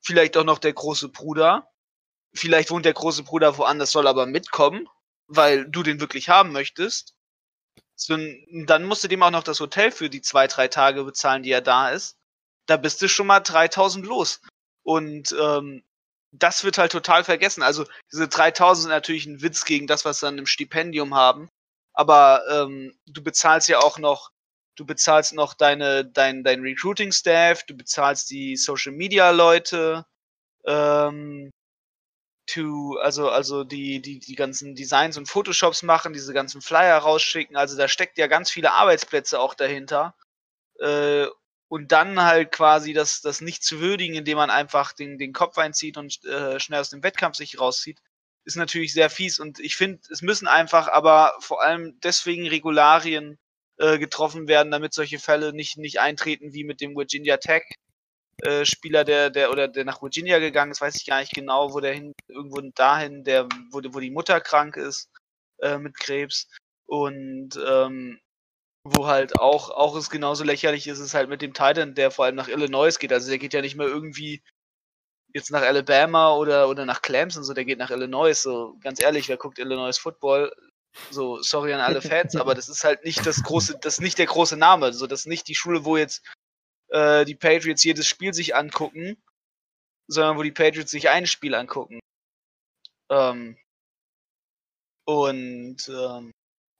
vielleicht 0.00 0.36
auch 0.36 0.44
noch 0.44 0.58
der 0.58 0.72
große 0.72 1.08
Bruder. 1.08 1.70
Vielleicht 2.34 2.70
wohnt 2.70 2.84
der 2.84 2.92
große 2.92 3.22
Bruder 3.22 3.56
woanders, 3.56 3.90
soll 3.90 4.06
aber 4.06 4.26
mitkommen, 4.26 4.88
weil 5.26 5.66
du 5.68 5.82
den 5.82 6.00
wirklich 6.00 6.28
haben 6.28 6.52
möchtest. 6.52 7.14
So, 7.94 8.16
dann 8.66 8.84
musst 8.84 9.02
du 9.02 9.08
dem 9.08 9.22
auch 9.22 9.30
noch 9.30 9.42
das 9.42 9.60
Hotel 9.60 9.90
für 9.90 10.08
die 10.10 10.22
zwei, 10.22 10.46
drei 10.46 10.68
Tage 10.68 11.02
bezahlen, 11.04 11.42
die 11.42 11.50
er 11.50 11.62
da 11.62 11.90
ist. 11.90 12.16
Da 12.66 12.76
bist 12.76 13.02
du 13.02 13.08
schon 13.08 13.26
mal 13.26 13.40
3000 13.40 14.06
los. 14.06 14.40
Und 14.82 15.34
ähm, 15.38 15.82
das 16.30 16.64
wird 16.64 16.78
halt 16.78 16.92
total 16.92 17.24
vergessen. 17.24 17.62
Also 17.62 17.84
diese 18.12 18.28
3000 18.28 18.82
sind 18.82 18.90
natürlich 18.90 19.26
ein 19.26 19.42
Witz 19.42 19.64
gegen 19.64 19.86
das, 19.86 20.04
was 20.04 20.20
sie 20.20 20.26
dann 20.26 20.38
im 20.38 20.46
Stipendium 20.46 21.14
haben. 21.14 21.48
Aber 21.92 22.42
ähm, 22.50 22.96
du 23.06 23.22
bezahlst 23.22 23.68
ja 23.68 23.80
auch 23.80 23.98
noch, 23.98 24.30
du 24.78 24.86
bezahlst 24.86 25.34
noch 25.34 25.54
deine, 25.54 26.04
dein, 26.04 26.44
dein 26.44 26.60
Recruiting-Staff, 26.60 27.64
du 27.64 27.76
bezahlst 27.76 28.30
die 28.30 28.56
Social-Media-Leute, 28.56 30.06
ähm, 30.66 31.50
to, 32.46 32.96
also, 33.02 33.28
also 33.28 33.64
die, 33.64 34.00
die, 34.00 34.20
die 34.20 34.34
ganzen 34.34 34.74
Designs 34.74 35.18
und 35.18 35.28
Photoshops 35.28 35.82
machen, 35.82 36.12
diese 36.12 36.32
ganzen 36.32 36.62
Flyer 36.62 36.98
rausschicken. 36.98 37.56
Also 37.56 37.76
da 37.76 37.88
steckt 37.88 38.18
ja 38.18 38.26
ganz 38.26 38.50
viele 38.50 38.72
Arbeitsplätze 38.72 39.40
auch 39.40 39.54
dahinter. 39.54 40.14
Äh, 40.80 41.26
und 41.68 41.92
dann 41.92 42.22
halt 42.22 42.52
quasi 42.52 42.94
das, 42.94 43.20
das 43.20 43.42
nicht 43.42 43.62
zu 43.62 43.80
würdigen, 43.80 44.14
indem 44.14 44.38
man 44.38 44.48
einfach 44.50 44.92
den, 44.92 45.18
den 45.18 45.34
Kopf 45.34 45.58
einzieht 45.58 45.98
und 45.98 46.24
äh, 46.24 46.58
schnell 46.60 46.80
aus 46.80 46.90
dem 46.90 47.02
Wettkampf 47.02 47.36
sich 47.36 47.60
rauszieht, 47.60 48.00
ist 48.44 48.56
natürlich 48.56 48.94
sehr 48.94 49.10
fies. 49.10 49.38
Und 49.38 49.60
ich 49.60 49.76
finde, 49.76 50.00
es 50.10 50.22
müssen 50.22 50.48
einfach 50.48 50.88
aber 50.88 51.34
vor 51.40 51.62
allem 51.62 51.98
deswegen 52.00 52.48
Regularien 52.48 53.38
äh, 53.78 53.98
getroffen 53.98 54.48
werden, 54.48 54.70
damit 54.70 54.94
solche 54.94 55.18
Fälle 55.18 55.52
nicht, 55.52 55.78
nicht 55.78 56.00
eintreten 56.00 56.52
wie 56.52 56.64
mit 56.64 56.80
dem 56.80 56.96
Virginia 56.96 57.36
Tech 57.38 57.64
äh, 58.42 58.64
Spieler, 58.64 59.04
der, 59.04 59.30
der, 59.30 59.50
oder 59.50 59.68
der 59.68 59.84
nach 59.84 60.00
Virginia 60.02 60.38
gegangen 60.38 60.70
ist, 60.70 60.80
weiß 60.80 60.96
ich 60.96 61.06
gar 61.06 61.20
nicht 61.20 61.34
genau, 61.34 61.72
wo 61.72 61.80
der 61.80 61.94
hin, 61.94 62.14
irgendwo 62.28 62.60
dahin, 62.74 63.24
der, 63.24 63.48
wo, 63.70 63.80
wo 63.92 64.00
die 64.00 64.10
Mutter 64.10 64.40
krank 64.40 64.76
ist 64.76 65.10
äh, 65.60 65.78
mit 65.78 65.98
Krebs. 65.98 66.48
Und 66.86 67.58
ähm, 67.66 68.20
wo 68.84 69.06
halt 69.06 69.38
auch, 69.40 69.70
auch 69.70 69.96
es 69.96 70.10
genauso 70.10 70.44
lächerlich 70.44 70.86
ist, 70.86 71.00
ist 71.00 71.14
halt 71.14 71.28
mit 71.28 71.42
dem 71.42 71.52
Titan, 71.52 71.94
der 71.94 72.10
vor 72.10 72.24
allem 72.24 72.36
nach 72.36 72.48
Illinois 72.48 72.98
geht. 72.98 73.12
Also 73.12 73.28
der 73.28 73.38
geht 73.38 73.54
ja 73.54 73.60
nicht 73.60 73.76
mehr 73.76 73.88
irgendwie 73.88 74.42
jetzt 75.34 75.50
nach 75.50 75.62
Alabama 75.62 76.34
oder, 76.34 76.68
oder 76.68 76.86
nach 76.86 77.02
Clemson, 77.02 77.44
so 77.44 77.54
der 77.54 77.64
geht 77.64 77.78
nach 77.78 77.90
Illinois. 77.90 78.34
So 78.34 78.76
ganz 78.82 79.00
ehrlich, 79.00 79.28
wer 79.28 79.36
guckt 79.36 79.58
Illinois 79.58 79.98
Football? 79.98 80.52
So, 81.10 81.40
sorry 81.42 81.72
an 81.72 81.80
alle 81.80 82.02
Fans, 82.02 82.36
aber 82.36 82.54
das 82.54 82.68
ist 82.68 82.84
halt 82.84 83.04
nicht 83.04 83.24
das 83.24 83.42
große, 83.42 83.78
das 83.80 83.94
ist 83.94 84.00
nicht 84.00 84.18
der 84.18 84.26
große 84.26 84.56
Name. 84.56 84.92
So, 84.92 85.06
das 85.06 85.20
ist 85.20 85.26
nicht 85.26 85.48
die 85.48 85.54
Schule, 85.54 85.84
wo 85.84 85.96
jetzt 85.96 86.22
äh, 86.88 87.24
die 87.24 87.34
Patriots 87.34 87.84
jedes 87.84 88.06
Spiel 88.06 88.34
sich 88.34 88.54
angucken, 88.54 89.16
sondern 90.08 90.36
wo 90.36 90.42
die 90.42 90.52
Patriots 90.52 90.90
sich 90.90 91.08
ein 91.08 91.26
Spiel 91.26 91.54
angucken. 91.54 92.00
Ähm, 93.10 93.56
und 95.06 95.88
ähm, 95.88 96.32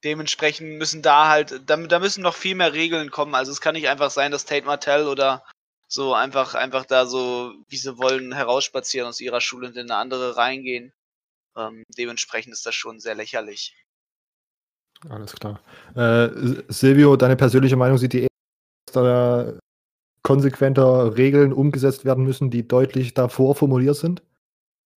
dementsprechend 0.04 0.78
müssen 0.78 1.02
da 1.02 1.28
halt, 1.28 1.62
da, 1.66 1.76
da 1.76 1.98
müssen 1.98 2.22
noch 2.22 2.34
viel 2.34 2.54
mehr 2.54 2.72
Regeln 2.72 3.10
kommen. 3.10 3.34
Also 3.34 3.52
es 3.52 3.60
kann 3.60 3.74
nicht 3.74 3.88
einfach 3.88 4.10
sein, 4.10 4.30
dass 4.30 4.44
Tate 4.44 4.66
Martell 4.66 5.06
oder 5.08 5.44
so 5.88 6.14
einfach, 6.14 6.54
einfach 6.54 6.84
da 6.84 7.06
so, 7.06 7.54
wie 7.68 7.76
sie 7.76 7.96
wollen, 7.98 8.32
herausspazieren 8.32 9.08
aus 9.08 9.20
ihrer 9.20 9.40
Schule 9.40 9.68
und 9.68 9.76
in 9.76 9.90
eine 9.90 9.96
andere 9.96 10.36
reingehen. 10.36 10.92
Ähm, 11.56 11.84
dementsprechend 11.96 12.52
ist 12.52 12.66
das 12.66 12.74
schon 12.74 13.00
sehr 13.00 13.14
lächerlich. 13.14 13.74
Alles 15.08 15.34
klar. 15.34 15.60
Äh, 15.94 16.28
Silvio, 16.68 17.16
deine 17.16 17.36
persönliche 17.36 17.76
Meinung 17.76 17.98
sieht 17.98 18.12
die 18.12 18.26
da 18.92 19.52
konsequenter 20.22 21.16
Regeln 21.16 21.52
umgesetzt 21.52 22.04
werden 22.04 22.24
müssen, 22.24 22.50
die 22.50 22.66
deutlich 22.66 23.14
davor 23.14 23.54
formuliert 23.54 23.96
sind? 23.96 24.22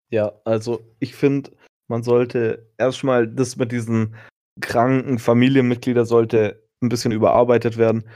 Ja, 0.10 0.34
also 0.46 0.82
ich 1.00 1.16
finde, 1.16 1.52
man 1.88 2.04
sollte 2.04 2.68
erstmal 2.78 3.28
das 3.28 3.58
mit 3.58 3.72
diesen 3.72 4.16
kranken 4.62 5.20
Familienmitgliedern 5.20 6.06
sollte 6.06 6.64
ein 6.82 6.90
bisschen 6.90 7.12
überarbeitet 7.12 7.78
werden. 7.78 8.10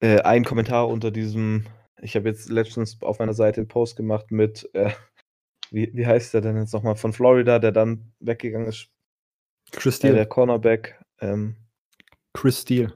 Äh, 0.00 0.20
ein 0.22 0.44
Kommentar 0.44 0.88
unter 0.88 1.10
diesem, 1.10 1.66
ich 2.00 2.16
habe 2.16 2.28
jetzt 2.28 2.50
letztens 2.50 3.00
auf 3.02 3.18
meiner 3.18 3.34
Seite 3.34 3.60
einen 3.60 3.68
Post 3.68 3.96
gemacht 3.96 4.30
mit, 4.30 4.68
äh, 4.74 4.90
wie, 5.70 5.90
wie 5.94 6.06
heißt 6.06 6.34
der 6.34 6.40
denn 6.40 6.56
jetzt 6.56 6.74
nochmal, 6.74 6.96
von 6.96 7.12
Florida, 7.12 7.58
der 7.58 7.72
dann 7.72 8.12
weggegangen 8.20 8.68
ist. 8.68 8.88
Chris 9.72 9.96
Steele. 9.96 10.14
Äh, 10.14 10.16
der 10.16 10.26
Cornerback. 10.26 11.00
Ähm, 11.20 11.56
Chris 12.34 12.62
Steele. 12.62 12.92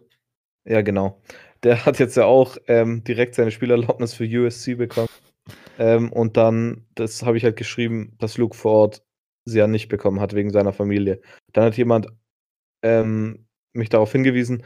Ja, 0.65 0.83
genau. 0.83 1.21
Der 1.63 1.85
hat 1.85 1.99
jetzt 1.99 2.17
ja 2.17 2.25
auch 2.25 2.57
ähm, 2.69 3.05
direkt 3.05 3.35
seine 3.35 3.51
Spielerlaubnis 3.51 4.15
für 4.15 4.25
USC 4.25 4.75
bekommen. 4.77 5.09
Ähm, 5.79 6.13
und 6.13 6.37
dann, 6.37 6.87
das 6.95 7.23
habe 7.23 7.37
ich 7.37 7.45
halt 7.45 7.57
geschrieben, 7.57 8.17
dass 8.19 8.39
Luke 8.39 8.57
Ford 8.57 9.03
sie 9.45 9.59
ja 9.59 9.67
nicht 9.67 9.89
bekommen 9.89 10.21
hat 10.21 10.35
wegen 10.35 10.51
seiner 10.51 10.73
Familie. 10.73 11.21
Dann 11.53 11.65
hat 11.65 11.77
jemand 11.77 12.09
ähm, 12.83 13.47
mich 13.73 13.89
darauf 13.89 14.13
hingewiesen, 14.13 14.63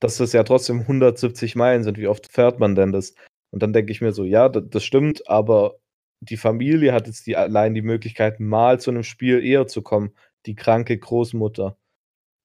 dass 0.00 0.16
das 0.16 0.32
ja 0.32 0.42
trotzdem 0.42 0.80
170 0.80 1.54
Meilen 1.54 1.84
sind. 1.84 1.98
Wie 1.98 2.06
oft 2.06 2.30
fährt 2.30 2.58
man 2.58 2.74
denn 2.74 2.92
das? 2.92 3.14
Und 3.50 3.62
dann 3.62 3.72
denke 3.72 3.92
ich 3.92 4.00
mir 4.00 4.12
so, 4.12 4.24
ja, 4.24 4.48
das, 4.48 4.64
das 4.70 4.84
stimmt, 4.84 5.28
aber 5.28 5.76
die 6.20 6.36
Familie 6.36 6.92
hat 6.92 7.06
jetzt 7.06 7.26
die, 7.26 7.36
allein 7.36 7.74
die 7.74 7.82
Möglichkeit, 7.82 8.40
mal 8.40 8.80
zu 8.80 8.90
einem 8.90 9.02
Spiel 9.02 9.44
eher 9.44 9.66
zu 9.66 9.82
kommen. 9.82 10.12
Die 10.46 10.54
kranke 10.54 10.98
Großmutter. 10.98 11.76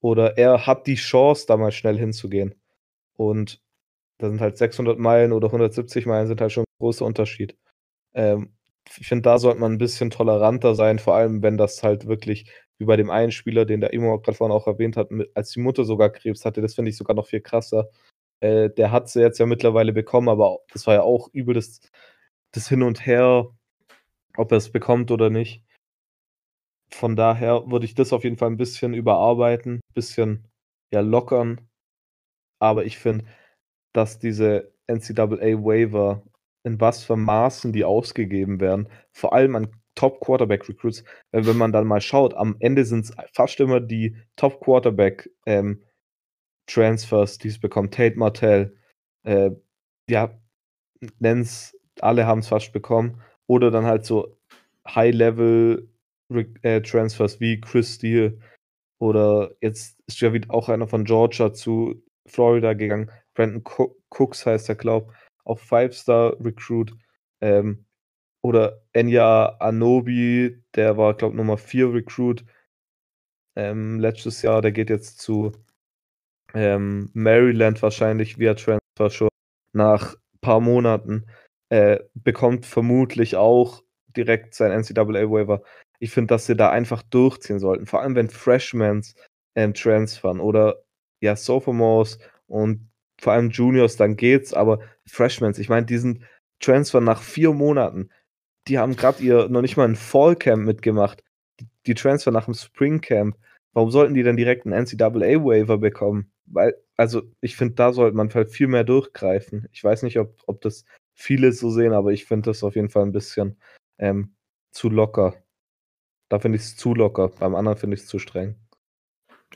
Oder 0.01 0.37
er 0.37 0.67
hat 0.67 0.87
die 0.87 0.95
Chance, 0.95 1.45
da 1.47 1.57
mal 1.57 1.71
schnell 1.71 1.97
hinzugehen. 1.97 2.55
Und 3.17 3.61
da 4.19 4.29
sind 4.29 4.41
halt 4.41 4.57
600 4.57 4.99
Meilen 4.99 5.33
oder 5.33 5.47
170 5.47 6.05
Meilen 6.05 6.27
sind 6.27 6.41
halt 6.41 6.51
schon 6.51 6.63
ein 6.63 6.79
großer 6.79 7.05
Unterschied. 7.05 7.57
Ähm, 8.13 8.53
ich 8.99 9.07
finde, 9.07 9.23
da 9.23 9.37
sollte 9.39 9.59
man 9.59 9.73
ein 9.73 9.77
bisschen 9.79 10.11
toleranter 10.11 10.75
sein, 10.75 10.99
vor 10.99 11.15
allem 11.15 11.43
wenn 11.43 11.57
das 11.57 11.83
halt 11.83 12.07
wirklich 12.07 12.51
wie 12.79 12.85
bei 12.85 12.95
dem 12.95 13.09
einen 13.09 13.31
Spieler, 13.31 13.65
den 13.65 13.81
der 13.81 13.93
Imo 13.93 14.19
gerade 14.19 14.37
vorhin 14.37 14.55
auch 14.55 14.67
erwähnt 14.67 14.97
hat, 14.97 15.11
mit, 15.11 15.29
als 15.35 15.51
die 15.51 15.59
Mutter 15.59 15.83
sogar 15.83 16.09
Krebs 16.11 16.45
hatte, 16.45 16.61
das 16.61 16.75
finde 16.75 16.89
ich 16.91 16.97
sogar 16.97 17.15
noch 17.15 17.27
viel 17.27 17.41
krasser. 17.41 17.89
Äh, 18.39 18.69
der 18.71 18.91
hat 18.91 19.09
sie 19.09 19.21
jetzt 19.21 19.39
ja 19.39 19.45
mittlerweile 19.45 19.93
bekommen, 19.93 20.29
aber 20.29 20.59
das 20.71 20.85
war 20.87 20.93
ja 20.95 21.01
auch 21.01 21.29
übel 21.33 21.55
das, 21.55 21.81
das 22.51 22.69
Hin 22.69 22.83
und 22.83 23.05
Her, 23.05 23.47
ob 24.37 24.51
er 24.51 24.57
es 24.57 24.71
bekommt 24.71 25.11
oder 25.11 25.29
nicht. 25.29 25.63
Von 26.89 27.15
daher 27.15 27.69
würde 27.69 27.85
ich 27.85 27.95
das 27.95 28.13
auf 28.13 28.23
jeden 28.23 28.37
Fall 28.37 28.49
ein 28.49 28.57
bisschen 28.57 28.93
überarbeiten, 28.93 29.75
ein 29.75 29.93
bisschen 29.93 30.47
ja 30.91 31.01
lockern. 31.01 31.69
Aber 32.59 32.85
ich 32.85 32.97
finde, 32.97 33.25
dass 33.93 34.19
diese 34.19 34.73
NCAA-Waiver, 34.87 36.23
in 36.63 36.79
was 36.81 37.03
für 37.03 37.15
Maßen 37.15 37.71
die 37.73 37.85
ausgegeben 37.85 38.59
werden, 38.59 38.89
vor 39.11 39.33
allem 39.33 39.55
an 39.55 39.69
Top-Quarterback-Recruits, 39.95 41.03
wenn 41.31 41.57
man 41.57 41.71
dann 41.71 41.87
mal 41.87 42.01
schaut, 42.01 42.33
am 42.35 42.55
Ende 42.59 42.85
sind 42.85 43.05
es 43.05 43.11
fast 43.33 43.59
immer 43.59 43.79
die 43.79 44.15
Top-Quarterback-Transfers, 44.35 47.33
ähm, 47.33 47.39
die 47.41 47.47
es 47.47 47.59
bekommen. 47.59 47.91
Tate 47.91 48.17
Martell, 48.17 48.75
äh, 49.23 49.51
ja, 50.09 50.31
nenn's, 51.19 51.75
alle 51.99 52.25
haben 52.27 52.39
es 52.39 52.47
fast 52.47 52.73
bekommen. 52.73 53.21
Oder 53.47 53.71
dann 53.71 53.85
halt 53.85 54.05
so 54.05 54.37
High-Level-Transfers 54.87 55.96
äh, 56.29 56.81
wie 56.81 57.61
Chris 57.61 57.95
Steele. 57.95 58.39
Oder 58.99 59.51
jetzt 59.61 59.99
ist 60.07 60.21
ja 60.21 60.33
wieder 60.33 60.53
auch 60.53 60.69
einer 60.69 60.87
von 60.87 61.05
Georgia 61.05 61.53
zu 61.53 62.03
Florida 62.25 62.73
gegangen. 62.73 63.11
Brandon 63.33 63.63
Cooks 64.09 64.45
heißt 64.45 64.69
er, 64.69 64.75
glaube 64.75 65.13
auch 65.45 65.59
Five-Star-Recruit. 65.59 66.93
Ähm, 67.41 67.85
oder 68.43 68.81
Enya 68.93 69.57
Anobi, 69.59 70.63
der 70.75 70.97
war, 70.97 71.15
glaube 71.15 71.33
ich, 71.33 71.37
Nummer 71.37 71.57
4 71.57 71.93
Recruit 71.93 72.45
ähm, 73.55 73.99
letztes 73.99 74.41
Jahr. 74.41 74.61
Der 74.61 74.71
geht 74.71 74.89
jetzt 74.89 75.19
zu 75.19 75.51
ähm, 76.53 77.09
Maryland 77.13 77.81
wahrscheinlich 77.81 78.39
via 78.39 78.53
Transfer 78.53 79.09
schon 79.09 79.29
nach 79.73 80.13
ein 80.15 80.39
paar 80.41 80.59
Monaten. 80.59 81.25
Äh, 81.69 81.99
bekommt 82.13 82.65
vermutlich 82.65 83.35
auch 83.35 83.83
direkt 84.15 84.55
sein 84.55 84.71
NCAA-Waiver. 84.71 85.61
Ich 85.99 86.11
finde, 86.11 86.27
dass 86.27 86.45
sie 86.45 86.55
da 86.55 86.69
einfach 86.69 87.01
durchziehen 87.03 87.59
sollten. 87.59 87.85
Vor 87.85 88.01
allem, 88.01 88.15
wenn 88.15 88.29
Freshmans 88.29 89.15
ähm, 89.55 89.73
transfern 89.73 90.39
oder 90.39 90.83
ja, 91.21 91.35
Sophomores 91.35 92.19
und 92.47 92.89
vor 93.19 93.33
allem 93.33 93.49
Juniors, 93.49 93.97
dann 93.97 94.15
geht's. 94.15 94.53
Aber 94.53 94.79
Freshmans, 95.05 95.59
ich 95.59 95.69
meine, 95.69 95.85
diesen 95.85 96.23
Transfer 96.59 97.01
nach 97.01 97.21
vier 97.21 97.53
Monaten 97.53 98.09
die 98.67 98.77
haben 98.77 98.95
gerade 98.95 99.23
ihr 99.23 99.49
noch 99.49 99.61
nicht 99.61 99.77
mal 99.77 99.87
ein 99.87 99.95
Fallcamp 99.95 100.65
mitgemacht. 100.65 101.23
Die 101.85 101.93
Transfer 101.93 102.31
nach 102.31 102.45
dem 102.45 102.53
Springcamp. 102.53 103.37
Warum 103.73 103.91
sollten 103.91 104.13
die 104.13 104.23
dann 104.23 104.37
direkt 104.37 104.65
einen 104.65 104.85
NCAA-Waiver 104.85 105.77
bekommen? 105.77 106.31
Weil, 106.45 106.75
also 106.97 107.23
ich 107.41 107.55
finde, 107.55 107.75
da 107.75 107.93
sollte 107.93 108.17
man 108.17 108.33
halt 108.33 108.49
viel 108.49 108.67
mehr 108.67 108.83
durchgreifen. 108.83 109.67
Ich 109.71 109.83
weiß 109.83 110.03
nicht, 110.03 110.19
ob, 110.19 110.41
ob 110.47 110.61
das 110.61 110.85
viele 111.13 111.51
so 111.51 111.69
sehen, 111.69 111.93
aber 111.93 112.11
ich 112.11 112.25
finde 112.25 112.49
das 112.49 112.63
auf 112.63 112.75
jeden 112.75 112.89
Fall 112.89 113.03
ein 113.03 113.11
bisschen 113.11 113.57
ähm, 113.99 114.35
zu 114.71 114.89
locker. 114.89 115.35
Da 116.29 116.39
finde 116.39 116.57
ich 116.57 116.63
es 116.63 116.75
zu 116.75 116.93
locker, 116.93 117.29
beim 117.29 117.55
anderen 117.55 117.77
finde 117.77 117.95
ich 117.95 118.01
es 118.01 118.07
zu 118.07 118.19
streng. 118.19 118.55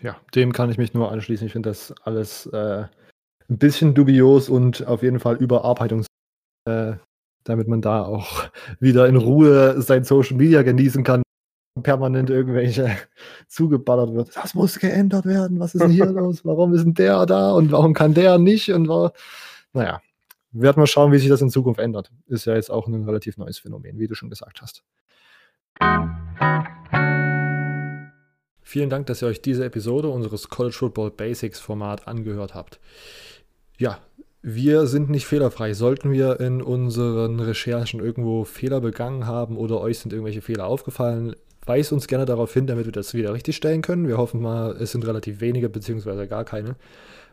Ja, 0.02 0.18
dem 0.34 0.54
kann 0.54 0.70
ich 0.72 0.78
mich 0.78 0.94
nur 0.94 1.12
anschließen. 1.12 1.48
Ich 1.48 1.54
finde 1.54 1.70
das 1.70 1.94
alles 2.04 2.46
äh, 2.48 2.86
ein 3.50 3.58
bisschen 3.58 3.94
dubios 3.94 4.50
und 4.50 4.88
auf 4.88 5.04
jeden 5.04 5.20
Fall 5.20 5.36
Überarbeitungs, 5.36 6.08
äh, 6.66 6.94
damit 7.44 7.68
man 7.68 7.82
da 7.82 8.04
auch 8.04 8.50
wieder 8.80 9.08
in 9.08 9.18
Ruhe 9.18 9.82
sein 9.82 10.04
Social 10.04 10.38
Media 10.38 10.64
genießen 10.64 11.04
kann, 11.04 11.22
permanent 11.84 12.30
irgendwelche 12.30 12.98
zugeballert 13.48 14.14
wird. 14.14 14.36
Das 14.36 14.54
muss 14.54 14.80
geändert 14.80 15.26
werden. 15.26 15.60
Was 15.60 15.76
ist 15.76 15.82
denn 15.82 15.92
hier 15.92 16.06
los? 16.12 16.46
Warum 16.46 16.74
ist 16.74 16.86
denn 16.86 16.94
der 16.94 17.26
da 17.26 17.52
und 17.52 17.72
warum 17.72 17.94
kann 17.94 18.14
der 18.14 18.38
nicht? 18.38 18.70
Und 18.70 18.88
war, 18.88 19.12
naja, 19.74 20.02
werden 20.52 20.82
wir 20.82 20.88
schauen, 20.88 21.12
wie 21.12 21.18
sich 21.18 21.30
das 21.30 21.42
in 21.42 21.50
Zukunft 21.50 21.80
ändert. 21.80 22.12
Ist 22.28 22.46
ja 22.46 22.56
jetzt 22.56 22.72
auch 22.72 22.88
ein 22.88 23.04
relativ 23.04 23.38
neues 23.38 23.60
Phänomen, 23.60 24.00
wie 24.00 24.08
du 24.08 24.16
schon 24.16 24.30
gesagt 24.30 24.62
hast. 24.62 24.84
Vielen 28.72 28.90
Dank, 28.90 29.08
dass 29.08 29.22
ihr 29.22 29.28
euch 29.28 29.42
diese 29.42 29.66
Episode 29.66 30.08
unseres 30.08 30.48
College 30.48 30.76
Football 30.76 31.12
Basics 31.12 31.60
Format 31.60 32.08
angehört 32.08 32.56
habt. 32.56 32.80
Ja, 33.78 34.00
wir 34.42 34.88
sind 34.88 35.10
nicht 35.10 35.26
fehlerfrei. 35.26 35.74
Sollten 35.74 36.12
wir 36.12 36.40
in 36.40 36.62
unseren 36.62 37.42
Recherchen 37.42 38.00
irgendwo 38.00 38.46
Fehler 38.46 38.80
begangen 38.80 39.28
haben 39.28 39.58
oder 39.58 39.82
euch 39.82 40.00
sind 40.00 40.14
irgendwelche 40.14 40.42
Fehler 40.42 40.68
aufgefallen, 40.68 41.36
weist 41.66 41.92
uns 41.94 42.08
gerne 42.08 42.26
darauf 42.26 42.54
hin, 42.54 42.68
damit 42.68 42.86
wir 42.86 42.92
das 42.92 43.14
wieder 43.14 43.34
richtig 43.34 43.56
stellen 43.56 43.82
können. 43.82 44.08
Wir 44.08 44.18
hoffen 44.18 44.42
mal, 44.42 44.76
es 44.80 44.92
sind 44.92 45.06
relativ 45.06 45.42
wenige 45.42 45.70
beziehungsweise 45.70 46.28
gar 46.28 46.44
keine. 46.44 46.76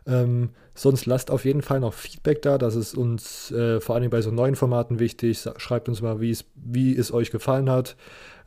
Ähm, 0.06 0.50
sonst 0.74 1.06
lasst 1.06 1.30
auf 1.30 1.44
jeden 1.44 1.60
Fall 1.60 1.80
noch 1.80 1.92
Feedback 1.92 2.40
da. 2.42 2.56
Das 2.56 2.76
ist 2.76 2.96
uns 2.96 3.50
äh, 3.50 3.80
vor 3.80 3.96
allem 3.96 4.10
bei 4.10 4.22
so 4.22 4.30
neuen 4.30 4.56
Formaten 4.56 4.98
wichtig. 4.98 5.44
Schreibt 5.58 5.88
uns 5.88 6.00
mal, 6.00 6.20
wie 6.20 6.96
es 6.96 7.12
euch 7.12 7.30
gefallen 7.30 7.68
hat. 7.68 7.96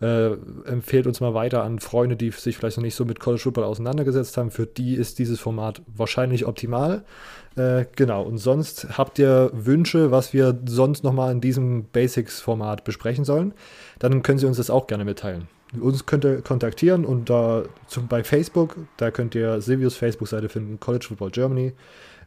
Äh, 0.01 0.31
empfehlt 0.65 1.05
uns 1.05 1.19
mal 1.19 1.35
weiter 1.35 1.63
an 1.63 1.77
Freunde, 1.77 2.15
die 2.15 2.31
sich 2.31 2.57
vielleicht 2.57 2.77
noch 2.77 2.83
nicht 2.83 2.95
so 2.95 3.05
mit 3.05 3.19
College 3.19 3.43
Football 3.43 3.65
auseinandergesetzt 3.65 4.35
haben. 4.37 4.49
Für 4.49 4.65
die 4.65 4.95
ist 4.95 5.19
dieses 5.19 5.39
Format 5.39 5.83
wahrscheinlich 5.85 6.47
optimal. 6.47 7.03
Äh, 7.55 7.85
genau, 7.95 8.23
und 8.23 8.39
sonst 8.39 8.97
habt 8.97 9.19
ihr 9.19 9.51
Wünsche, 9.53 10.09
was 10.09 10.33
wir 10.33 10.57
sonst 10.65 11.03
nochmal 11.03 11.31
in 11.31 11.41
diesem 11.41 11.83
Basics-Format 11.83 12.83
besprechen 12.83 13.25
sollen, 13.25 13.53
dann 13.99 14.23
können 14.23 14.39
Sie 14.39 14.47
uns 14.47 14.57
das 14.57 14.71
auch 14.71 14.87
gerne 14.87 15.05
mitteilen. 15.05 15.47
Uns 15.79 16.05
könnt 16.05 16.25
ihr 16.25 16.41
kontaktieren 16.41 17.05
und 17.05 17.29
da 17.29 17.63
zum, 17.87 18.07
bei 18.07 18.23
Facebook, 18.23 18.75
da 18.97 19.09
könnt 19.09 19.35
ihr 19.35 19.61
Silvius 19.61 19.95
Facebook-Seite 19.95 20.49
finden, 20.49 20.79
College 20.79 21.05
Football 21.07 21.31
Germany. 21.31 21.73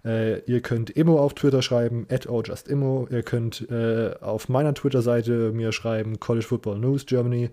Äh, 0.05 0.41
ihr 0.41 0.61
könnt 0.61 0.91
Immo 0.91 1.19
auf 1.19 1.35
Twitter 1.35 1.63
schreiben, 1.63 2.07
at 2.11 2.27
@justimmo. 2.27 3.09
Ihr 3.11 3.23
könnt 3.23 3.69
äh, 3.71 4.15
auf 4.21 4.49
meiner 4.49 4.75
Twitter-Seite 4.75 5.53
mir 5.53 5.73
schreiben, 5.73 6.21
College 6.21 6.47
Football 6.47 6.79
News 6.79 7.07
Germany. 7.07 7.51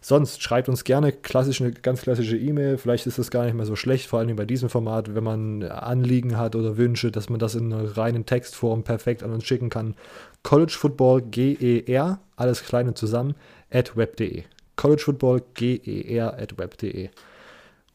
Sonst 0.00 0.42
schreibt 0.42 0.68
uns 0.68 0.82
gerne 0.82 1.12
klassisch 1.12 1.60
eine 1.60 1.70
ganz 1.70 2.02
klassische 2.02 2.36
E-Mail. 2.36 2.76
Vielleicht 2.76 3.06
ist 3.06 3.20
das 3.20 3.30
gar 3.30 3.44
nicht 3.44 3.54
mehr 3.54 3.66
so 3.66 3.76
schlecht, 3.76 4.08
vor 4.08 4.18
allem 4.18 4.34
bei 4.34 4.44
diesem 4.44 4.68
Format, 4.68 5.14
wenn 5.14 5.22
man 5.22 5.62
Anliegen 5.62 6.38
hat 6.38 6.56
oder 6.56 6.76
Wünsche, 6.76 7.12
dass 7.12 7.28
man 7.28 7.38
das 7.38 7.54
in 7.54 7.72
einer 7.72 7.96
reinen 7.96 8.26
Textform 8.26 8.82
perfekt 8.82 9.22
an 9.22 9.32
uns 9.32 9.44
schicken 9.44 9.70
kann. 9.70 9.94
College 10.42 10.74
Football 10.76 11.22
GER, 11.22 12.18
alles 12.34 12.64
kleine 12.64 12.94
zusammen, 12.94 13.34
at 13.70 13.96
web.de 13.96 14.42
collegefootballger.web.de. 14.76 17.08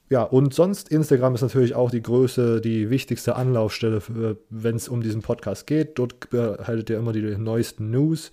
Ja, 0.10 0.24
und 0.24 0.54
sonst, 0.54 0.88
Instagram 0.90 1.36
ist 1.36 1.42
natürlich 1.42 1.76
auch 1.76 1.92
die 1.92 2.02
größte, 2.02 2.62
die 2.62 2.90
wichtigste 2.90 3.36
Anlaufstelle, 3.36 4.02
wenn 4.50 4.78
es 4.78 4.88
um 4.88 5.02
diesen 5.02 5.22
Podcast 5.22 5.68
geht. 5.68 6.00
Dort 6.00 6.34
erhaltet 6.34 6.90
ihr 6.90 6.98
immer 6.98 7.12
die 7.12 7.22
neuesten 7.22 7.92
News. 7.92 8.32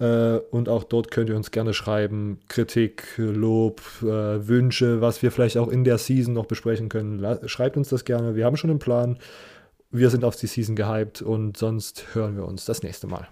Äh, 0.00 0.38
und 0.50 0.70
auch 0.70 0.84
dort 0.84 1.10
könnt 1.10 1.28
ihr 1.28 1.36
uns 1.36 1.50
gerne 1.50 1.74
schreiben, 1.74 2.40
Kritik, 2.48 3.04
Lob, 3.18 3.82
äh, 4.00 4.48
Wünsche, 4.48 5.02
was 5.02 5.22
wir 5.22 5.30
vielleicht 5.30 5.58
auch 5.58 5.68
in 5.68 5.84
der 5.84 5.98
Season 5.98 6.32
noch 6.32 6.46
besprechen 6.46 6.88
können. 6.88 7.22
Schreibt 7.46 7.76
uns 7.76 7.90
das 7.90 8.06
gerne. 8.06 8.34
Wir 8.34 8.46
haben 8.46 8.56
schon 8.56 8.70
einen 8.70 8.78
Plan. 8.78 9.18
Wir 9.90 10.08
sind 10.08 10.24
auf 10.24 10.36
die 10.36 10.46
Season 10.46 10.74
gehypt 10.74 11.20
und 11.20 11.56
sonst 11.56 12.14
hören 12.14 12.36
wir 12.36 12.46
uns 12.46 12.64
das 12.64 12.82
nächste 12.82 13.08
Mal. 13.08 13.28